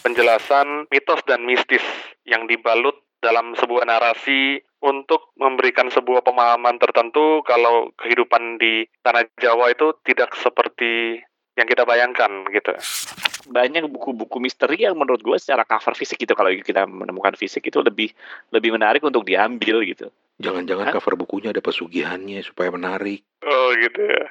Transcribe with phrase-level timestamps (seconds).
[0.00, 1.84] penjelasan mitos dan mistis
[2.24, 9.76] yang dibalut dalam sebuah narasi untuk memberikan sebuah pemahaman tertentu kalau kehidupan di tanah Jawa
[9.76, 11.20] itu tidak seperti
[11.60, 12.72] yang kita bayangkan gitu.
[13.52, 17.84] Banyak buku-buku misteri yang menurut gue secara cover fisik gitu kalau kita menemukan fisik itu
[17.84, 18.08] lebih
[18.56, 20.08] lebih menarik untuk diambil gitu.
[20.40, 23.20] Jangan-jangan cover bukunya ada pesugihannya supaya menarik.
[23.44, 24.24] Oh gitu ya.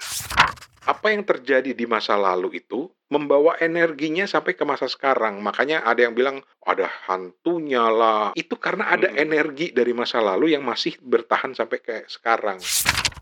[0.89, 5.37] Apa yang terjadi di masa lalu itu membawa energinya sampai ke masa sekarang.
[5.37, 8.33] Makanya ada yang bilang ada hantunya lah.
[8.33, 9.21] Itu karena ada Hmm.
[9.21, 12.57] energi dari masa lalu yang masih bertahan sampai ke sekarang.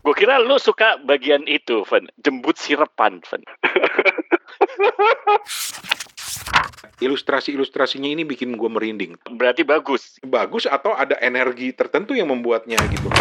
[0.00, 2.08] Gue kira lu suka bagian itu, Fen.
[2.16, 3.44] Jembut sirepan, Fen.
[7.04, 9.20] Ilustrasi-ilustrasinya ini bikin gue merinding.
[9.28, 10.16] Berarti bagus.
[10.24, 13.12] Bagus atau ada energi tertentu yang membuatnya gitu.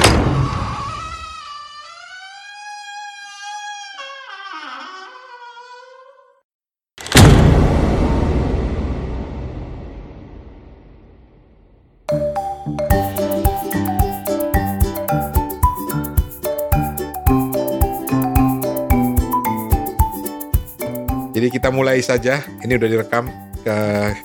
[21.58, 22.45] Kita mulai saja.
[22.61, 23.25] Ini udah direkam
[23.66, 23.75] ke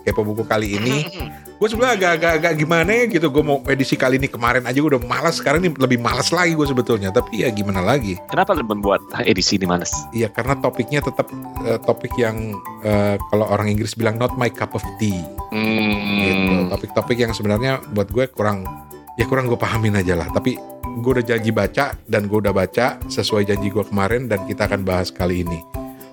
[0.04, 0.96] kepo buku kali ini.
[1.62, 3.30] Gue sebenarnya agak-agak agak gimana ya gitu.
[3.30, 5.38] Gue mau edisi kali ini kemarin aja gue udah malas.
[5.38, 7.14] Sekarang ini lebih malas lagi gue sebetulnya.
[7.14, 8.18] Tapi ya gimana lagi?
[8.34, 9.94] Kenapa lu membuat edisi ini males?
[10.10, 11.30] Iya karena topiknya tetap
[11.62, 15.22] eh, topik yang eh, kalau orang Inggris bilang not my cup of tea.
[15.54, 16.50] Gitu.
[16.50, 16.66] Hmm.
[16.74, 18.66] Topik-topik yang sebenarnya buat gue kurang
[19.14, 20.26] ya kurang gue pahamin aja lah.
[20.34, 20.58] Tapi
[20.98, 24.82] gue udah janji baca dan gue udah baca sesuai janji gue kemarin dan kita akan
[24.82, 25.62] bahas kali ini.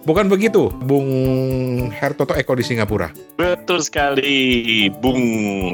[0.09, 1.05] Bukan begitu, Bung
[1.93, 3.13] Hertoto Eko di Singapura.
[3.37, 5.21] Betul sekali, Bung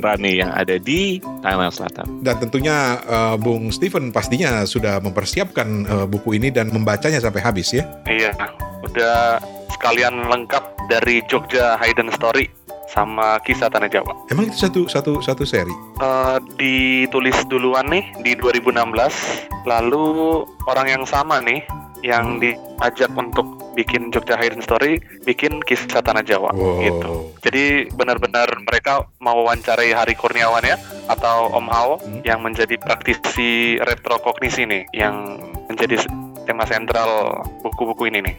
[0.04, 2.20] Rani yang ada di Thailand Selatan.
[2.20, 7.72] Dan tentunya eh, Bung Steven pastinya sudah mempersiapkan eh, buku ini dan membacanya sampai habis
[7.72, 7.88] ya.
[8.12, 8.36] Iya,
[8.84, 9.40] udah
[9.72, 12.52] sekalian lengkap dari Jogja Hidden Story
[12.92, 14.12] sama kisah Tanah Jawa.
[14.36, 15.72] Emang itu satu satu satu seri?
[16.04, 18.84] Eh, ditulis duluan nih di 2016,
[19.64, 21.64] lalu orang yang sama nih
[22.06, 24.96] yang diajak untuk bikin Jogja Hidden Story
[25.26, 26.80] bikin kisah Tanah Jawa Wow.
[26.80, 27.12] gitu.
[27.42, 30.78] Jadi benar-benar mereka mau wawancarai Hari Kurniawan ya
[31.10, 32.22] atau Om Hao Hmm.
[32.22, 36.06] yang menjadi praktisi retrokognisi nih yang menjadi
[36.46, 38.36] tema sentral buku-buku ini nih.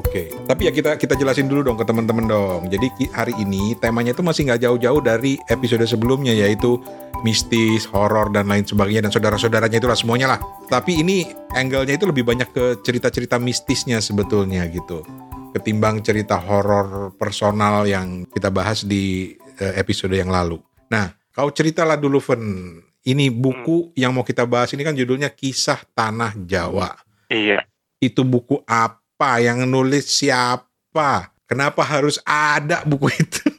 [0.00, 2.72] Oke, tapi ya kita kita jelasin dulu dong ke teman-teman dong.
[2.72, 6.80] Jadi hari ini temanya itu masih nggak jauh-jauh dari episode sebelumnya yaitu
[7.20, 10.40] mistis, horor dan lain sebagainya dan saudara-saudaranya itulah semuanya lah.
[10.72, 15.04] Tapi ini angle-nya itu lebih banyak ke cerita-cerita mistisnya sebetulnya gitu.
[15.52, 20.56] Ketimbang cerita horor personal yang kita bahas di eh, episode yang lalu.
[20.88, 22.42] Nah, kau ceritalah dulu Ven.
[23.00, 26.92] Ini buku yang mau kita bahas ini kan judulnya Kisah Tanah Jawa
[27.32, 27.64] Iya.
[27.96, 28.99] itu buku apa
[29.42, 33.44] yang nulis siapa kenapa harus ada buku itu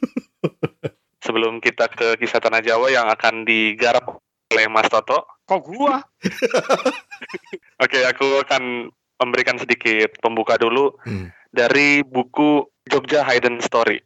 [1.22, 4.18] Sebelum kita ke kisah Tanah Jawa yang akan digarap
[4.50, 6.02] oleh Mas Toto, Kok gua?
[7.84, 8.90] Oke, aku akan
[9.22, 11.30] memberikan sedikit pembuka dulu Hmm.
[11.54, 14.02] dari buku Jogja Hidden Story.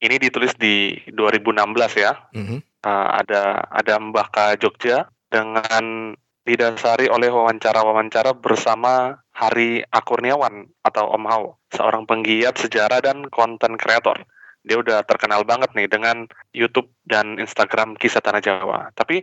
[0.00, 2.16] Ini ditulis di 2016 ya.
[2.32, 2.64] Mhm.
[2.80, 11.24] Uh, ada ada Mbah Ka Jogja dengan didasari oleh wawancara-wawancara bersama Hari Akurniawan atau Om
[11.28, 14.24] Hao, seorang penggiat sejarah dan konten kreator.
[14.64, 16.24] Dia udah terkenal banget nih dengan
[16.56, 18.90] YouTube dan Instagram kisah Tanah Jawa.
[18.96, 19.20] Tapi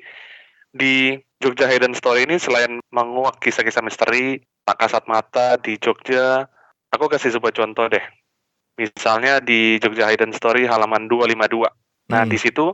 [0.69, 6.45] di Jogja Hidden Story ini selain menguak kisah-kisah misteri, tak kasat mata di Jogja,
[6.94, 8.06] aku kasih sebuah contoh deh.
[8.78, 11.69] Misalnya di Jogja Hidden Story halaman 252.
[12.09, 12.31] Nah, Hmm.
[12.31, 12.74] di situ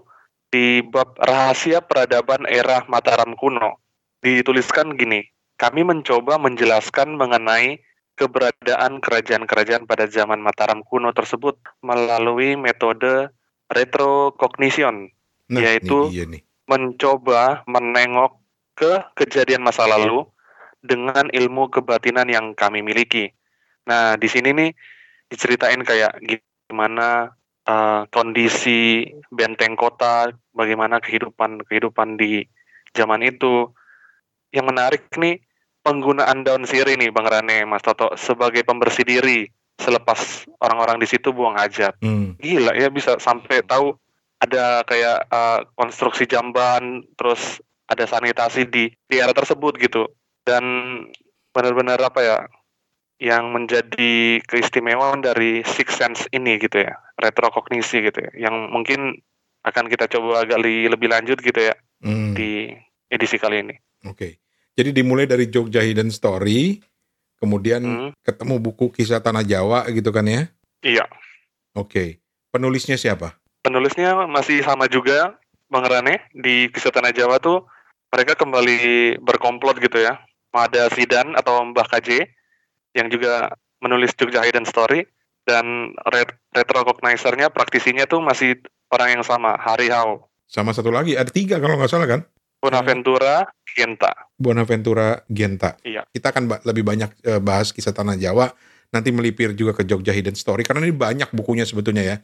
[0.49, 3.79] di bab rahasia peradaban era Mataram kuno
[4.19, 5.23] dituliskan gini,
[5.59, 7.83] kami mencoba menjelaskan mengenai
[8.15, 13.31] keberadaan kerajaan-kerajaan pada zaman Mataram kuno tersebut melalui metode
[13.67, 15.11] retrocognition,
[15.51, 18.39] nah Yaitu- ini dia nih mencoba menengok
[18.77, 20.23] ke kejadian masa lalu
[20.85, 23.33] dengan ilmu kebatinan yang kami miliki.
[23.89, 24.71] Nah, di sini nih
[25.27, 27.35] diceritain kayak gimana
[27.69, 32.45] eh, kondisi benteng kota, bagaimana kehidupan kehidupan di
[32.93, 33.69] zaman itu.
[34.49, 35.37] Yang menarik nih
[35.89, 39.49] penggunaan daun sirih nih Bang Rane, Mas Toto sebagai pembersih diri
[39.81, 41.97] selepas orang-orang di situ buang hajat.
[42.05, 42.37] Hmm.
[42.37, 43.97] Gila ya bisa sampai tahu
[44.37, 47.57] ada kayak uh, konstruksi jamban, terus
[47.89, 50.05] ada sanitasi di di area tersebut gitu.
[50.45, 50.63] Dan
[51.49, 52.37] benar-benar apa ya
[53.19, 59.19] yang menjadi keistimewaan dari Six Sense ini gitu ya, retrokognisi gitu ya, yang mungkin
[59.67, 62.31] akan kita coba gali lebih lanjut gitu ya Hmm.
[62.31, 62.71] di
[63.11, 63.75] edisi kali ini.
[64.07, 64.39] Oke.
[64.79, 66.79] Jadi dimulai dari Jogja Hidden Story,
[67.35, 70.47] kemudian Hmm, ketemu buku kisah tanah Jawa gitu kan ya?
[70.79, 71.03] iya.
[71.75, 72.23] Oke.
[72.55, 73.35] Penulisnya siapa?
[73.59, 75.35] Penulisnya masih sama juga,
[75.67, 76.23] Bang Rane.
[76.31, 77.67] Di Kisah Tanah Jawa tuh
[78.09, 80.15] mereka kembali berkomplot gitu ya.
[80.55, 82.25] Ada Zidan atau Mbah KJ
[82.95, 83.53] yang juga
[83.83, 85.03] menulis Jogja Hidden Story
[85.43, 88.57] dan ret retro recognizer-nya praktisinya tuh masih
[88.89, 90.31] orang yang sama, Hari Hao.
[90.49, 92.23] Sama satu lagi, ada tiga kalau nggak salah kan?
[92.59, 94.11] Bonaventura Genta.
[94.35, 95.79] Bonaventura Genta.
[95.83, 96.03] Iya.
[96.11, 98.51] Kita akan ba- lebih banyak eh, bahas kisah tanah Jawa,
[98.91, 102.17] nanti melipir juga ke Jogja Hidden Story karena ini banyak bukunya sebetulnya ya.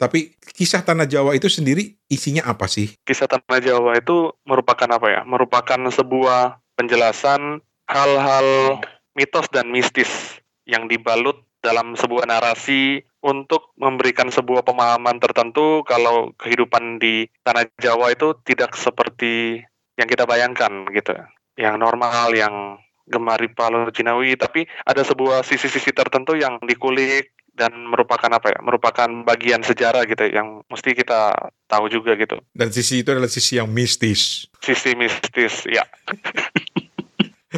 [0.00, 2.96] Tapi kisah tanah Jawa itu sendiri isinya apa sih?
[3.04, 5.20] Kisah Tanah Jawa itu merupakan apa ya?
[5.28, 8.80] Merupakan sebuah penjelasan hal-hal
[9.12, 16.96] mitos dan mistis yang dibalut dalam sebuah narasi untuk memberikan sebuah pemahaman tertentu kalau kehidupan
[16.96, 19.60] di tanah Jawa itu tidak seperti
[20.00, 21.12] yang kita bayangkan gitu.
[21.60, 28.32] Yang normal, yang gemari Palu Cinawi, tapi ada sebuah sisi-sisi tertentu yang dikulik dan merupakan
[28.32, 28.58] apa ya?
[28.64, 31.36] Merupakan bagian sejarah gitu yang mesti kita
[31.68, 32.40] tahu juga gitu.
[32.56, 34.48] Dan sisi itu adalah sisi yang mistis.
[34.64, 35.84] Sisi mistis, ya.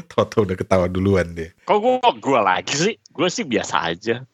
[0.10, 1.52] Toto udah ketawa duluan deh.
[1.68, 2.94] Kok gue gue lagi sih?
[3.12, 4.24] Gue sih biasa aja.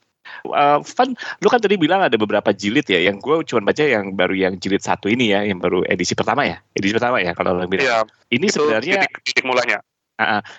[0.45, 1.09] Uh, Van,
[1.43, 4.55] lu kan tadi bilang ada beberapa jilid ya, yang gue cuma baca yang baru yang
[4.57, 7.87] jilid satu ini ya, yang baru edisi pertama ya, edisi pertama ya kalau lo bilang.
[7.87, 7.99] Iya,
[8.33, 9.79] Ini sebenarnya titik, titik mulanya.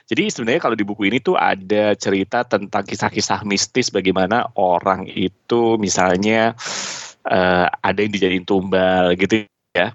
[0.07, 5.75] Jadi sebenarnya kalau di buku ini tuh ada cerita tentang kisah-kisah mistis bagaimana orang itu
[5.75, 6.56] misalnya
[7.27, 9.44] eh, ada yang dijadiin tumbal gitu
[9.75, 9.92] ya.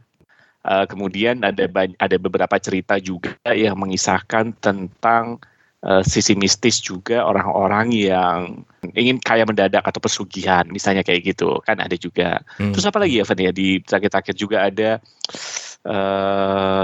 [0.65, 5.41] Eh, kemudian ada ban- ada beberapa cerita juga yang mengisahkan tentang
[5.85, 8.65] eh, sisi mistis juga orang-orang yang
[8.97, 12.41] ingin kaya mendadak atau pesugihan misalnya kayak gitu kan ada juga.
[12.57, 12.73] Hmm.
[12.73, 14.91] Terus apa lagi ya Van ya di terakhir-terakhir juga ada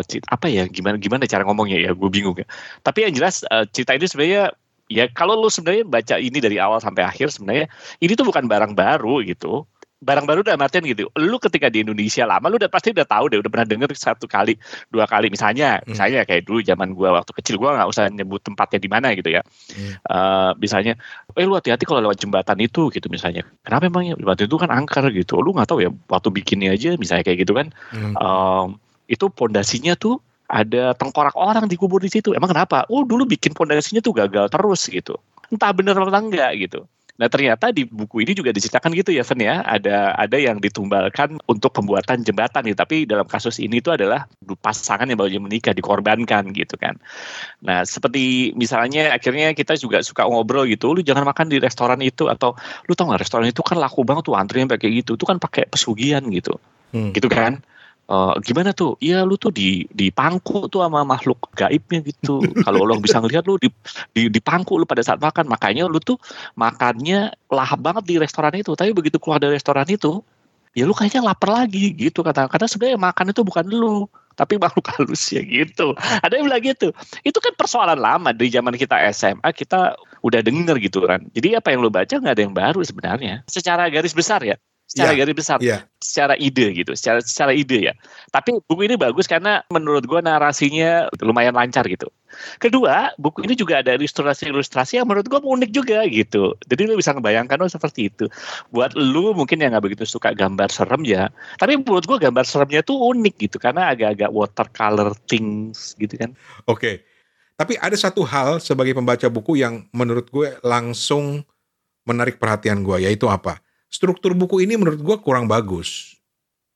[0.05, 2.47] cer- apa ya gimana gimana cara ngomongnya ya gue bingung ya.
[2.85, 4.43] Tapi yang jelas eh, cerita ini sebenarnya
[4.91, 7.71] ya kalau lu sebenarnya baca ini dari awal sampai akhir sebenarnya
[8.03, 9.65] ini tuh bukan barang baru gitu.
[10.01, 11.13] Barang baru dalam artian gitu.
[11.21, 14.25] Lu ketika di Indonesia lama lu udah pasti udah tahu deh udah pernah denger satu
[14.25, 14.57] kali,
[14.89, 15.93] dua kali misalnya, Hmm.
[15.93, 19.29] misalnya kayak dulu zaman gua waktu kecil gua nggak usah nyebut tempatnya di mana gitu
[19.29, 19.45] ya.
[19.77, 20.01] Hmm.
[20.01, 20.97] Eh, misalnya,
[21.37, 23.45] eh lu hati-hati kalau lewat jembatan itu gitu misalnya.
[23.61, 25.37] Kenapa emangnya jembatan itu kan angker gitu.
[25.45, 28.17] Lu nggak tahu ya waktu bikinnya aja misalnya kayak gitu kan Hmm.
[28.17, 28.67] Em,
[29.05, 30.17] itu pondasinya tuh
[30.49, 32.33] ada tengkorak orang dikubur di situ.
[32.33, 32.89] Emang kenapa?
[32.89, 35.15] Oh dulu bikin pondasinya tuh gagal terus gitu.
[35.51, 36.87] Entah bener atau enggak gitu.
[37.21, 39.61] Nah ternyata di buku ini juga diceritakan gitu ya, Fen ya.
[39.61, 42.81] Ada ada yang ditumbalkan untuk pembuatan jembatan gitu.
[42.81, 44.25] Tapi dalam kasus ini itu adalah
[44.65, 46.97] pasangan yang baru menikah dikorbankan gitu kan.
[47.61, 50.97] Nah seperti misalnya akhirnya kita juga suka ngobrol gitu.
[50.97, 52.57] Lu jangan makan di restoran itu atau
[52.89, 55.21] lu tau nggak restoran itu kan laku banget tuh antrian kayak gitu.
[55.21, 56.57] Itu kan pakai pesugihan gitu
[56.91, 57.15] Hmm.
[57.15, 57.63] gitu kan
[58.11, 58.99] Eh, gimana tuh?
[58.99, 62.43] Iya lu tuh di dipangku tuh sama makhluk gaibnya gitu.
[62.67, 63.71] Kalau lo bisa ngelihat lu di,
[64.11, 65.47] di dipangku lu pada saat makan.
[65.47, 66.19] Makanya lu tuh
[66.59, 68.75] makannya lahap banget di restoran itu.
[68.75, 70.27] Tapi begitu keluar dari restoran itu,
[70.75, 72.51] ya lu kayaknya lapar lagi gitu kata.
[72.51, 75.95] Karena sebenarnya makan itu bukan lu, tapi makhluk halus ya gitu.
[76.27, 76.91] Ada yang bilang gitu.
[77.23, 79.95] Itu kan persoalan lama dari zaman kita SMA kita
[80.27, 81.31] udah denger gitu kan.
[81.31, 83.47] Jadi apa yang lu baca nggak ada yang baru sebenarnya.
[83.47, 84.59] Secara garis besar ya.
[84.91, 85.19] Secara Iya.
[85.23, 85.87] garis besar Iya.
[86.03, 87.95] secara ide gitu, secara secara ide ya.
[88.35, 92.11] Tapi buku ini bagus karena menurut gua narasinya lumayan lancar gitu.
[92.59, 96.59] Kedua, buku ini juga ada ilustrasi-ilustrasi yang menurut gua unik juga gitu.
[96.67, 98.27] Jadi lu bisa ngebayangkan oh seperti itu.
[98.75, 101.31] Buat lu mungkin yang nggak begitu suka gambar serem ya,
[101.63, 106.35] tapi menurut gua gambar seremnya tuh unik gitu karena agak-agak watercolor things gitu kan.
[106.67, 107.07] Oke.
[107.55, 111.45] Tapi ada satu hal sebagai pembaca buku yang menurut gue langsung
[112.09, 113.61] menarik perhatian gue, yaitu apa?
[113.91, 116.15] Struktur buku ini menurut gue kurang bagus.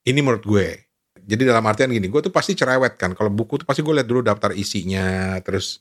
[0.02, 0.82] Ini menurut gue.
[1.24, 3.14] Jadi dalam artian gini, gue tuh pasti cerewet kan.
[3.16, 5.80] Kalau buku tuh pasti gue lihat dulu daftar isinya, terus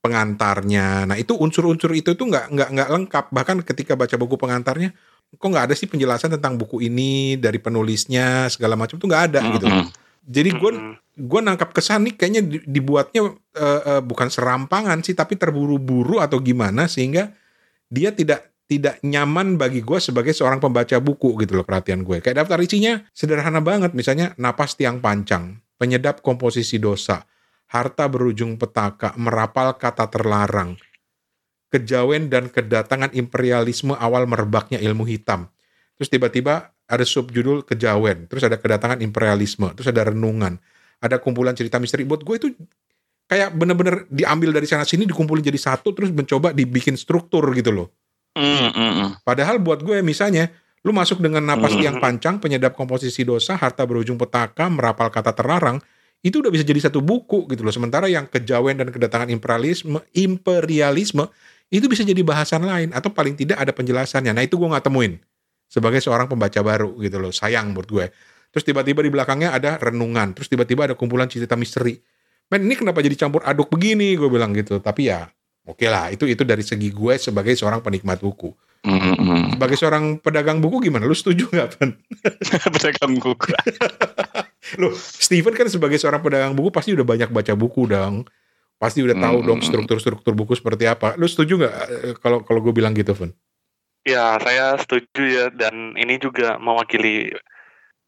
[0.00, 1.04] pengantarnya.
[1.04, 3.24] Nah itu unsur-unsur itu tuh nggak nggak nggak lengkap.
[3.30, 4.90] Bahkan ketika baca buku pengantarnya,
[5.30, 9.40] kok nggak ada sih penjelasan tentang buku ini dari penulisnya segala macam tuh nggak ada
[9.54, 9.66] gitu.
[10.26, 10.70] Jadi gue
[11.20, 16.40] gue nangkap kesan nih kayaknya di- dibuatnya eh, eh, bukan serampangan sih tapi terburu-buru atau
[16.40, 17.30] gimana sehingga
[17.92, 22.46] dia tidak tidak nyaman bagi gue sebagai seorang pembaca buku gitu loh perhatian gue kayak
[22.46, 27.26] daftar isinya sederhana banget misalnya napas tiang pancang penyedap komposisi dosa
[27.74, 30.78] harta berujung petaka merapal kata terlarang
[31.70, 35.46] kejawen dan kedatangan imperialisme awal merebaknya ilmu hitam.
[35.96, 40.58] Terus tiba-tiba ada subjudul kejawen terus ada kedatangan imperialisme terus ada renungan
[40.98, 42.02] ada kumpulan cerita misteri.
[42.02, 42.48] Buat gue itu
[43.30, 47.94] kayak bener-bener diambil dari sana sini dikumpulin jadi satu terus mencoba dibikin struktur gitu loh
[48.38, 49.08] Mm, mm, mm.
[49.26, 51.80] padahal buat gue misalnya lu masuk dengan napas Hmm.
[51.82, 55.82] tiang pancang penyedap komposisi dosa harta berujung petaka merapal kata terlarang
[56.20, 57.72] itu udah bisa jadi satu buku gitu loh.
[57.72, 61.24] Sementara yang kejawen dan kedatangan imperialisme, imperialisme
[61.72, 64.36] itu bisa jadi bahasan lain atau paling tidak ada penjelasannya.
[64.36, 65.16] Nah itu gue nggak temuin
[65.68, 67.32] sebagai seorang pembaca baru gitu loh.
[67.32, 68.06] Sayang menurut gue.
[68.52, 70.36] Terus tiba-tiba di belakangnya ada renungan.
[70.36, 71.96] Terus tiba-tiba ada kumpulan cerita misteri.
[72.52, 74.12] Men ini kenapa jadi campur aduk begini?
[74.18, 74.76] Gue bilang gitu.
[74.82, 75.24] Tapi ya
[75.70, 76.10] oke okay lah.
[76.10, 78.50] Itu itu dari segi gue sebagai seorang penikmat buku.
[78.80, 79.60] Mm-mm.
[79.60, 81.04] Sebagai seorang pedagang buku gimana?
[81.04, 81.90] Lu setuju nggak, Pan?
[82.74, 83.52] Pedagang buku.
[84.80, 88.24] Loh, Steven kan sebagai seorang pedagang buku pasti udah banyak baca buku dong.
[88.80, 89.48] Pasti udah tahu Hmm.
[89.52, 91.12] dong struktur-struktur buku seperti apa.
[91.20, 93.36] Lu setuju nggak eh, kalau kalau gue bilang gitu, Van?
[94.08, 97.36] Ya, saya setuju ya dan ini juga mewakili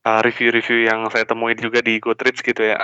[0.09, 2.81] uh, review-review yang saya temui juga di Goodreads gitu ya.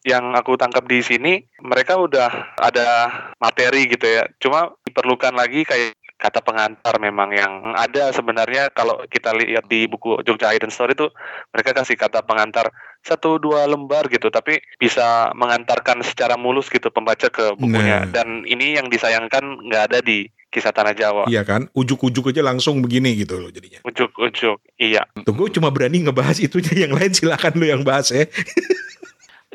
[0.00, 2.88] Yang aku tangkap di sini mereka udah ada
[3.36, 4.24] materi gitu ya.
[4.38, 10.20] Cuma diperlukan lagi kayak kata pengantar memang yang ada sebenarnya kalau kita lihat di buku
[10.20, 11.08] Jogja Hidden Story itu
[11.48, 12.68] mereka kasih kata pengantar
[13.00, 18.12] satu dua lembar gitu tapi bisa mengantarkan secara mulus gitu pembaca ke bukunya Nah.
[18.12, 21.72] dan ini yang disayangkan nggak ada di kisah tanah Jawa Iya kan?
[21.72, 23.80] Ujuk-ujuk aja langsung begini gitu loh jadinya.
[23.80, 28.28] ujuk-ujuk iya Tuh gue cuma berani ngebahas itunya yang lain silakan lu yang bahas ya.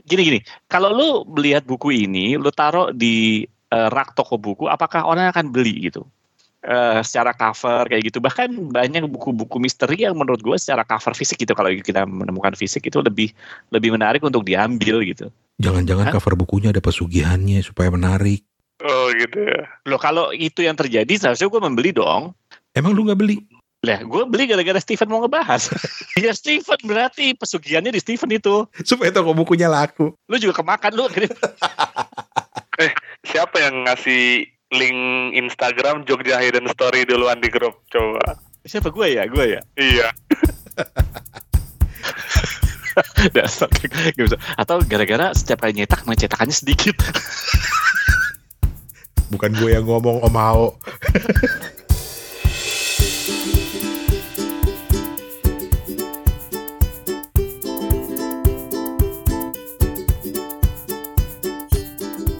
[0.05, 5.01] Gini gini, kalau lu melihat buku ini, lu taruh di eh, rak toko buku, apakah
[5.03, 6.05] orang akan beli gitu?
[6.65, 8.17] Eh, secara cover kayak gitu.
[8.17, 12.89] Bahkan banyak buku-buku misteri yang menurut gue secara cover fisik gitu kalau kita menemukan fisik
[12.89, 13.29] itu lebih
[13.69, 15.29] lebih menarik untuk diambil gitu.
[15.61, 16.13] Jangan-jangan Hah?
[16.17, 18.41] cover bukunya ada pesugihannya supaya menarik.
[18.83, 22.33] oh gitu ya Loh kalau itu yang terjadi seharusnya gue membeli dong.
[22.73, 23.45] Emang lu nggak beli?
[23.85, 25.69] Lah, gue beli gara-gara Steven mau ngebahas.
[26.25, 28.65] ya Steven berarti pesugihannya di Steven itu.
[28.81, 30.17] Supaya toko bukunya laku.
[30.25, 31.05] Lu juga kemakan lu.
[33.29, 34.99] siapa yang ngasih link
[35.37, 39.29] Instagram Jogja Hidden Story duluan di grup coba Siapa gue ya?
[39.29, 39.61] Gue ya.
[39.77, 40.09] iya
[43.35, 44.39] Dasar gak bisa.
[44.55, 46.95] Atau gara-gara setiap kali nyetak, main cetakannya sedikit.
[49.35, 50.79] Bukan gue yang ngomong Om Hao.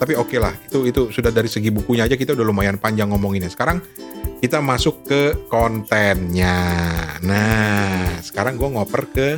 [0.06, 3.50] Tapi oke lah, itu itu sudah dari segi bukunya aja kita udah lumayan panjang ngomonginnya.
[3.50, 3.82] Sekarang
[4.38, 6.54] kita masuk ke kontennya.
[7.26, 9.28] Nah, sekarang gue ngoper ke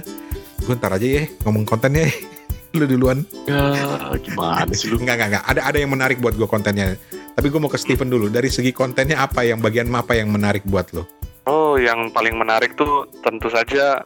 [0.69, 2.13] gue ntar aja ya ngomong kontennya.
[2.77, 3.25] Lu duluan.
[3.49, 3.73] Ya,
[4.21, 5.01] gimana sih lu?
[5.01, 5.45] Enggak, enggak, enggak.
[5.57, 7.01] Ada ada yang menarik buat gue kontennya.
[7.09, 8.29] Tapi gue mau ke Steven dulu.
[8.29, 11.09] Dari segi kontennya apa yang bagian apa yang menarik buat lo?
[11.49, 14.05] oh yang paling menarik tuh tentu saja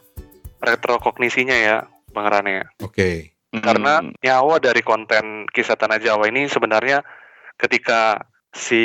[0.63, 1.77] retrokognisinya ya
[2.15, 3.03] Bang Rane Oke.
[3.03, 7.05] karena Hmm, nyawa dari konten kisah tanah Jawa ini sebenarnya
[7.61, 8.81] ketika si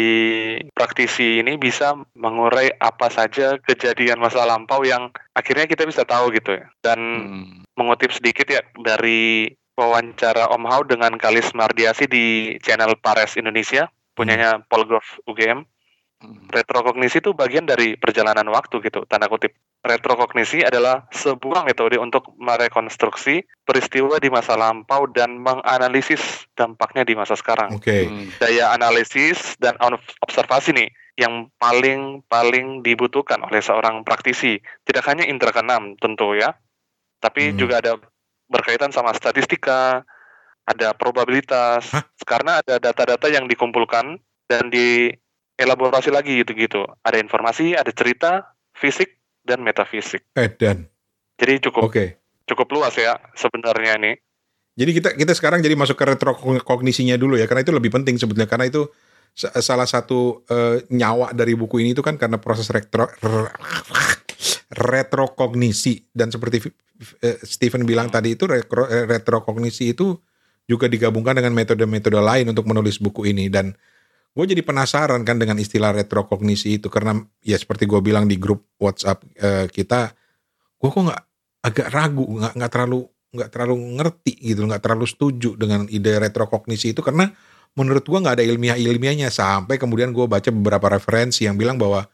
[0.76, 6.56] praktisi ini bisa mengurai apa saja kejadian masa lampau yang akhirnya kita bisa tahu gitu
[6.56, 7.64] ya dan hmm.
[7.80, 14.60] mengutip sedikit ya dari wawancara Om Hao dengan Kalis Mardiasi di channel Pares Indonesia punyanya
[14.68, 15.64] Polgov UGM
[16.18, 16.50] Hmm.
[16.50, 19.54] retrokognisi itu bagian dari perjalanan waktu gitu tanda kutip
[19.87, 27.38] retrokognisi adalah sebuah metode untuk merekonstruksi peristiwa di masa lampau dan menganalisis dampaknya di masa
[27.38, 28.11] sekarang Oke.
[28.11, 28.26] Hmm.
[28.42, 29.78] daya analisis dan
[30.23, 36.58] observasi nih yang paling paling dibutuhkan oleh seorang praktisi tidak hanya indera keenam tentu ya
[37.23, 37.58] tapi Hmm.
[37.58, 37.99] juga ada
[38.50, 40.02] berkaitan sama statistika
[40.66, 42.02] ada probabilitas Hah?
[42.26, 44.18] karena ada data-data yang dikumpulkan
[44.50, 49.17] dan dielaborasi lagi gitu-gitu ada informasi ada cerita fisik
[49.49, 50.85] dan metafisik Eh dan.
[51.40, 52.21] jadi cukup Oke.
[52.45, 54.12] cukup luas ya sebenarnya ini
[54.78, 58.47] Jadi kita kita sekarang jadi masuk ke retrokognisinya dulu ya karena itu lebih penting sebetulnya
[58.47, 58.87] karena itu
[59.35, 63.11] sa- salah satu eh, nyawa dari buku ini itu kan karena proses retro
[64.71, 66.71] retrokognisi dan seperti
[67.25, 70.14] eh, Stephen bilang tadi itu retro- eh, retrokognisi itu
[70.69, 73.73] juga digabungkan dengan metode-metode lain untuk menulis buku ini dan
[74.35, 78.66] gue jadi penasaran kan dengan istilah retrokognisi itu karena ya seperti gue bilang di grup
[78.78, 80.14] WhatsApp eh, kita
[80.78, 81.23] gue kok nggak
[81.64, 86.97] agak ragu nggak nggak terlalu nggak terlalu ngerti gitu nggak terlalu setuju dengan ide retrokognisi
[86.97, 87.28] itu karena
[87.76, 92.08] menurut gua nggak ada ilmiah ilmiahnya sampai kemudian gue baca beberapa referensi yang bilang bahwa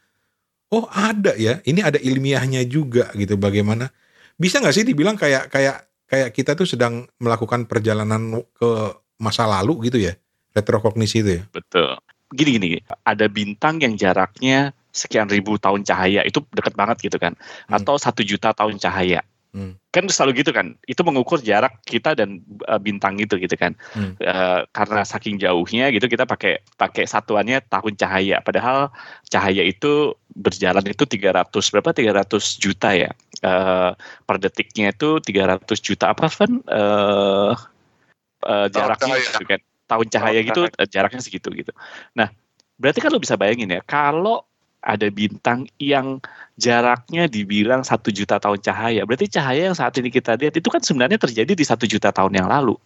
[0.75, 3.37] oh ada ya ini ada ilmiahnya juga gitu.
[3.39, 3.89] Bagaimana?
[4.35, 8.69] Bisa nggak sih dibilang kayak kayak kayak kita tuh sedang melakukan perjalanan ke
[9.17, 10.13] masa lalu gitu ya
[10.55, 11.99] retrokognisi itu ya Betul.
[12.33, 12.69] Gini gini,
[13.05, 17.37] ada bintang yang jaraknya sekian ribu tahun cahaya itu deket banget gitu kan,
[17.69, 17.77] Hmm.
[17.77, 19.21] atau satu juta tahun cahaya.
[19.55, 19.77] Hmm.
[19.93, 23.71] Kan selalu gitu kan, itu mengukur jarak kita dan uh, bintang itu gitu kan.
[23.95, 24.17] Hmm.
[24.19, 28.43] Uh, karena saking jauhnya gitu kita pakai pakai satuannya tahun cahaya.
[28.43, 28.91] Padahal
[29.31, 33.13] cahaya itu berjalan itu 300 berapa 300 juta ya.
[33.45, 33.95] Uh,
[34.27, 36.51] per detiknya itu 300 juta apa Van?
[36.67, 37.53] Uh,
[38.43, 39.29] uh, jaraknya cahaya.
[39.39, 39.61] gitu kan.
[39.85, 41.71] Tahun cahaya gitu uh, jaraknya segitu gitu.
[42.17, 42.33] Nah,
[42.81, 44.41] berarti kan lo bisa bayangin ya kalau
[44.85, 46.21] ada bintang yang
[46.61, 49.01] jaraknya dibilang satu juta tahun cahaya.
[49.03, 52.37] Berarti cahaya yang saat ini kita lihat itu kan sebenarnya terjadi di satu juta tahun
[52.37, 52.77] yang lalu.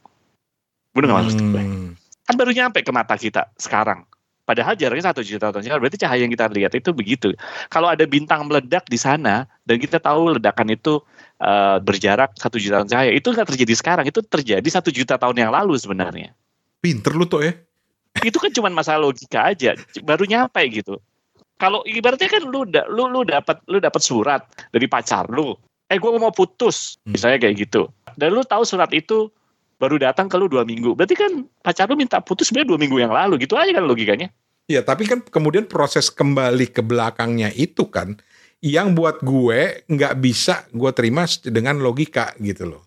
[0.95, 1.23] Benar nggak?
[1.43, 1.99] Hmm.
[2.23, 4.07] Kan baru nyampe ke mata kita sekarang.
[4.47, 5.77] Padahal jaraknya satu juta tahun cahaya.
[5.77, 7.29] Berarti cahaya yang kita lihat itu begitu.
[7.69, 11.03] Kalau ada bintang meledak di sana dan kita tahu ledakan itu
[11.37, 14.05] eh, berjarak satu juta tahun cahaya, itu nggak terjadi sekarang.
[14.09, 16.33] Itu terjadi satu juta tahun yang lalu sebenarnya.
[16.79, 17.51] Pinter lu tuh ya.
[18.23, 19.75] Itu kan cuma masalah logika aja.
[20.03, 20.99] Baru nyampe gitu.
[21.59, 25.55] Kalau ibaratnya kan lu da- lu lu dapat lu dapat surat dari pacar lu.
[25.91, 27.17] Eh gue mau putus, Hmm.
[27.17, 27.91] misalnya kayak gitu.
[28.15, 29.27] Dan lu tahu surat itu
[29.79, 30.95] baru datang ke lu dua minggu.
[30.95, 33.43] Berarti kan pacar lu minta putus sebenarnya dua minggu yang lalu.
[33.43, 34.31] Gitu aja kan logikanya.
[34.69, 38.21] Ya, tapi kan kemudian proses kembali ke belakangnya itu kan
[38.61, 42.83] yang buat gue nggak bisa gue terima dengan logika gitu loh.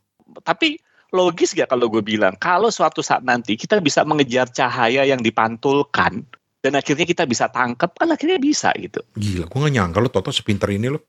[0.46, 0.78] Tapi
[1.12, 6.24] logis gak kalau gue bilang kalau suatu saat nanti kita bisa mengejar cahaya yang dipantulkan
[6.62, 9.02] dan akhirnya kita bisa tangkap kan akhirnya bisa gitu.
[9.18, 11.02] Gila, gue gak nyangka lo Toto sepinter ini lo.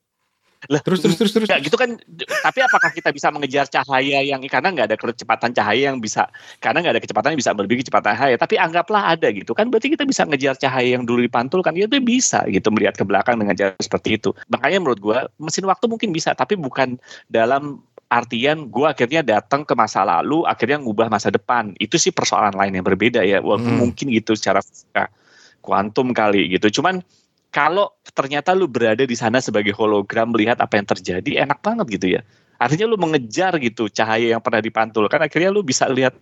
[0.72, 1.48] Lah, Terus terus terus terus.
[1.52, 2.00] Ya gitu kan.
[2.24, 6.32] Tapi apakah kita bisa mengejar cahaya yang karena nggak ada kecepatan cahaya yang bisa
[6.64, 8.36] karena nggak ada kecepatan yang bisa melebihi kecepatan cahaya.
[8.40, 9.68] Tapi anggaplah ada gitu kan.
[9.68, 11.76] Berarti kita bisa ngejar cahaya yang dulu dipantulkan.
[11.76, 14.32] Ya itu bisa gitu melihat ke belakang dengan cara seperti itu.
[14.48, 16.96] Makanya menurut gua mesin waktu mungkin bisa tapi bukan
[17.28, 21.74] dalam artian gua akhirnya datang ke masa lalu akhirnya ngubah masa depan.
[21.82, 23.42] Itu sih persoalan lain yang berbeda ya.
[23.42, 23.82] Walaupun Hmm.
[23.90, 25.10] mungkin gitu secara fisika
[25.66, 26.70] kuantum kali gitu.
[26.82, 27.02] Cuman
[27.50, 32.08] kalau ternyata lu berada di sana sebagai hologram melihat apa yang terjadi enak banget gitu
[32.20, 32.22] ya.
[32.62, 36.14] Artinya lu mengejar gitu cahaya yang pernah dipantulkan akhirnya lu bisa lihat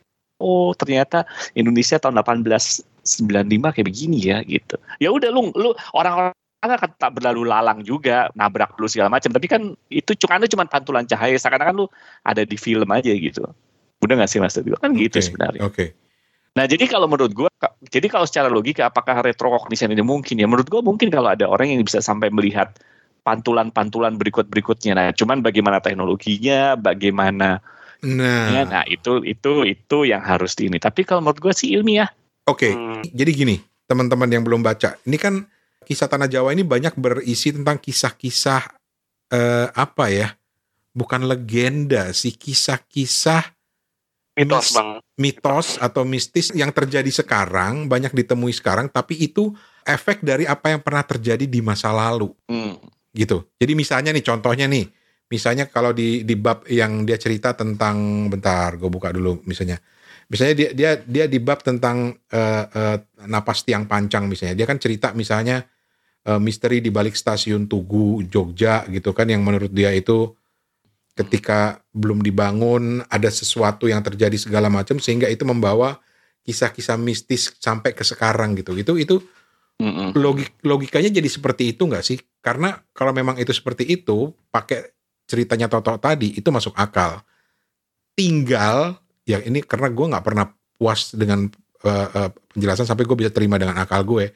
[0.42, 4.80] oh ternyata Indonesia tahun 1895 kayak begini ya gitu.
[4.98, 6.34] Ya udah lu lu orang-orang
[6.70, 11.04] akan tak berlalu lalang juga nabrak lu segala macam tapi kan itu cuma cuma pantulan
[11.10, 11.86] cahaya seakan-akan lu
[12.22, 13.42] ada di film aja gitu
[14.02, 14.78] udah gak sih mas Teguh?
[14.78, 15.86] kan gitu Oke, sebenarnya Oke.
[16.52, 17.48] Nah, jadi kalau menurut gua,
[17.88, 20.44] jadi kalau secara logika, apakah retrocognition ini mungkin ya?
[20.44, 22.76] Menurut gua mungkin kalau ada orang yang bisa sampai melihat
[23.24, 24.92] pantulan-pantulan berikut-berikutnya.
[25.00, 27.64] Nah, cuman bagaimana teknologinya, bagaimana,
[28.02, 30.82] Nah, ya, nah itu itu itu yang harus di ini.
[30.82, 32.10] Tapi kalau menurut gua sih ilmiah.
[32.50, 32.68] oke.
[32.68, 33.06] Hmm.
[33.14, 35.46] Jadi gini, teman-teman yang belum baca, ini kan
[35.86, 38.64] kisah tanah Jawa ini banyak berisi tentang kisah-kisah
[39.34, 40.30] eh, apa ya?
[40.92, 43.56] Bukan legenda sih, kisah-kisah
[44.36, 44.90] mitos Mis- bang
[45.22, 49.54] mitos atau mistis yang terjadi sekarang banyak ditemui sekarang tapi itu
[49.86, 52.80] efek dari apa yang pernah terjadi di masa lalu Hmm.
[53.14, 53.46] gitu.
[53.60, 54.88] Jadi misalnya nih contohnya nih,
[55.30, 59.78] misalnya kalau di di bab yang dia cerita tentang bentar, gue buka dulu misalnya.
[60.32, 64.64] Misalnya dia dia dia di bab tentang eh, eh, napas tiang pancang misalnya.
[64.64, 65.68] Dia kan cerita misalnya
[66.24, 70.32] eh, misteri di balik stasiun Tugu Jogja gitu kan yang menurut dia itu
[71.20, 76.00] ketika belum dibangun ada sesuatu yang terjadi segala macam sehingga itu membawa
[76.48, 78.80] kisah-kisah mistis sampai ke sekarang gitu.
[78.80, 79.20] Itu itu
[80.16, 82.24] logik logikanya jadi seperti itu nggak sih?
[82.40, 84.96] Karena kalau memang itu seperti itu, pakai
[85.28, 87.20] ceritanya Toto tadi itu masuk akal.
[88.16, 91.48] Tinggal ya ini karena gue nggak pernah puas dengan
[91.88, 94.36] eh, eh, penjelasan sampai gue bisa terima dengan akal gue.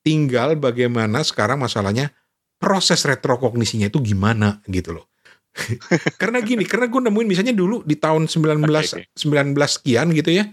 [0.00, 2.12] Tinggal bagaimana sekarang masalahnya
[2.60, 5.08] proses retrokognisinya itu gimana gitu loh.
[6.20, 9.18] karena gini, karena gue nemuin misalnya dulu di tahun 19 Oke, oke.
[9.18, 10.46] 19 sekian gitu ya,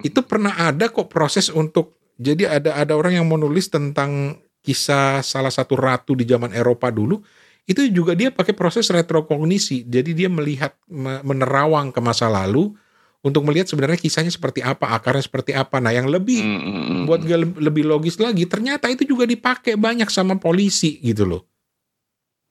[0.00, 5.48] itu pernah ada kok proses untuk jadi ada ada orang yang menulis tentang kisah salah
[5.48, 7.20] satu ratu di zaman Eropa dulu
[7.68, 12.72] itu juga dia pakai proses retrokognisi jadi dia melihat me- menerawang ke masa lalu
[13.20, 17.04] untuk melihat sebenarnya kisahnya seperti apa akarnya seperti apa nah yang lebih Mm-mm.
[17.04, 21.42] buat gue le- lebih logis lagi ternyata itu juga dipakai banyak sama polisi gitu loh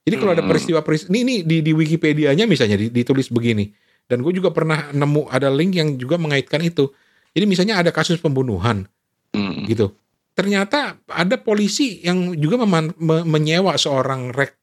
[0.06, 0.50] jadi kalau ada Hmm.
[0.50, 3.70] peristiwa-peristiwa ini, ini di, di Wikipedia-nya misalnya di- ditulis begini
[4.10, 6.90] dan gue juga pernah nemu ada link yang juga mengaitkan itu
[7.34, 8.86] jadi misalnya ada kasus pembunuhan
[9.34, 9.66] Mm-mm.
[9.66, 9.94] gitu
[10.38, 14.59] ternyata ada polisi yang juga meman- me- menyewa seorang retrocognizer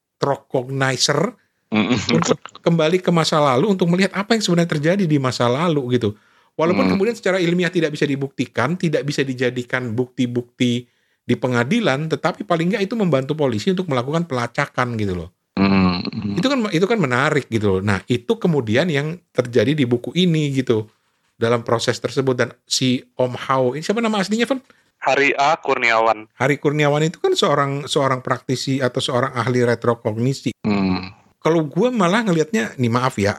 [1.66, 1.98] Mm-mm.
[2.14, 6.14] untuk kembali ke masa lalu untuk melihat apa yang sebenarnya terjadi di masa lalu gitu.
[6.56, 6.92] Walaupun Hmm.
[6.96, 10.88] kemudian secara ilmiah tidak bisa dibuktikan, tidak bisa dijadikan bukti-bukti
[11.26, 15.28] di pengadilan, tetapi paling nggak itu membantu polisi untuk melakukan pelacakan gitu loh.
[15.58, 16.38] Mm-mm.
[16.38, 17.80] Itu kan itu kan menarik gitu loh.
[17.84, 20.88] Nah, itu kemudian yang terjadi di buku ini gitu.
[21.36, 24.60] Dalam proses tersebut dan si Om Hao, ini siapa nama aslinya, Van?
[25.02, 30.56] Hari A Kurniawan Hari Kurniawan itu kan seorang seorang praktisi atau seorang ahli retrokognisi.
[30.64, 31.14] Mm.
[31.38, 33.38] Kalau gue malah ngelihatnya, nih maaf ya,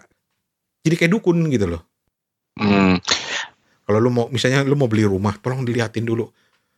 [0.87, 1.83] jadi kayak dukun gitu loh.
[2.55, 3.03] Mm.
[3.83, 6.27] Kalau lu mau misalnya lu mau beli rumah, tolong diliatin dulu.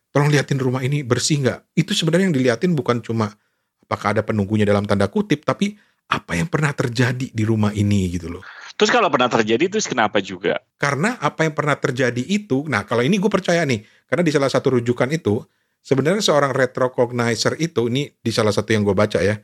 [0.09, 1.77] Tolong liatin rumah ini bersih nggak?
[1.77, 3.29] Itu sebenarnya yang diliatin bukan cuma
[3.85, 5.77] apakah ada penunggunya dalam tanda kutip, tapi
[6.09, 8.41] apa yang pernah terjadi di rumah ini gitu loh.
[8.79, 10.63] Terus kalau pernah terjadi terus kenapa juga?
[10.79, 14.47] Karena apa yang pernah terjadi itu, nah kalau ini gue percaya nih, karena di salah
[14.47, 15.43] satu rujukan itu,
[15.83, 19.35] sebenarnya seorang retrocognizer itu, ini di salah satu yang gue baca ya,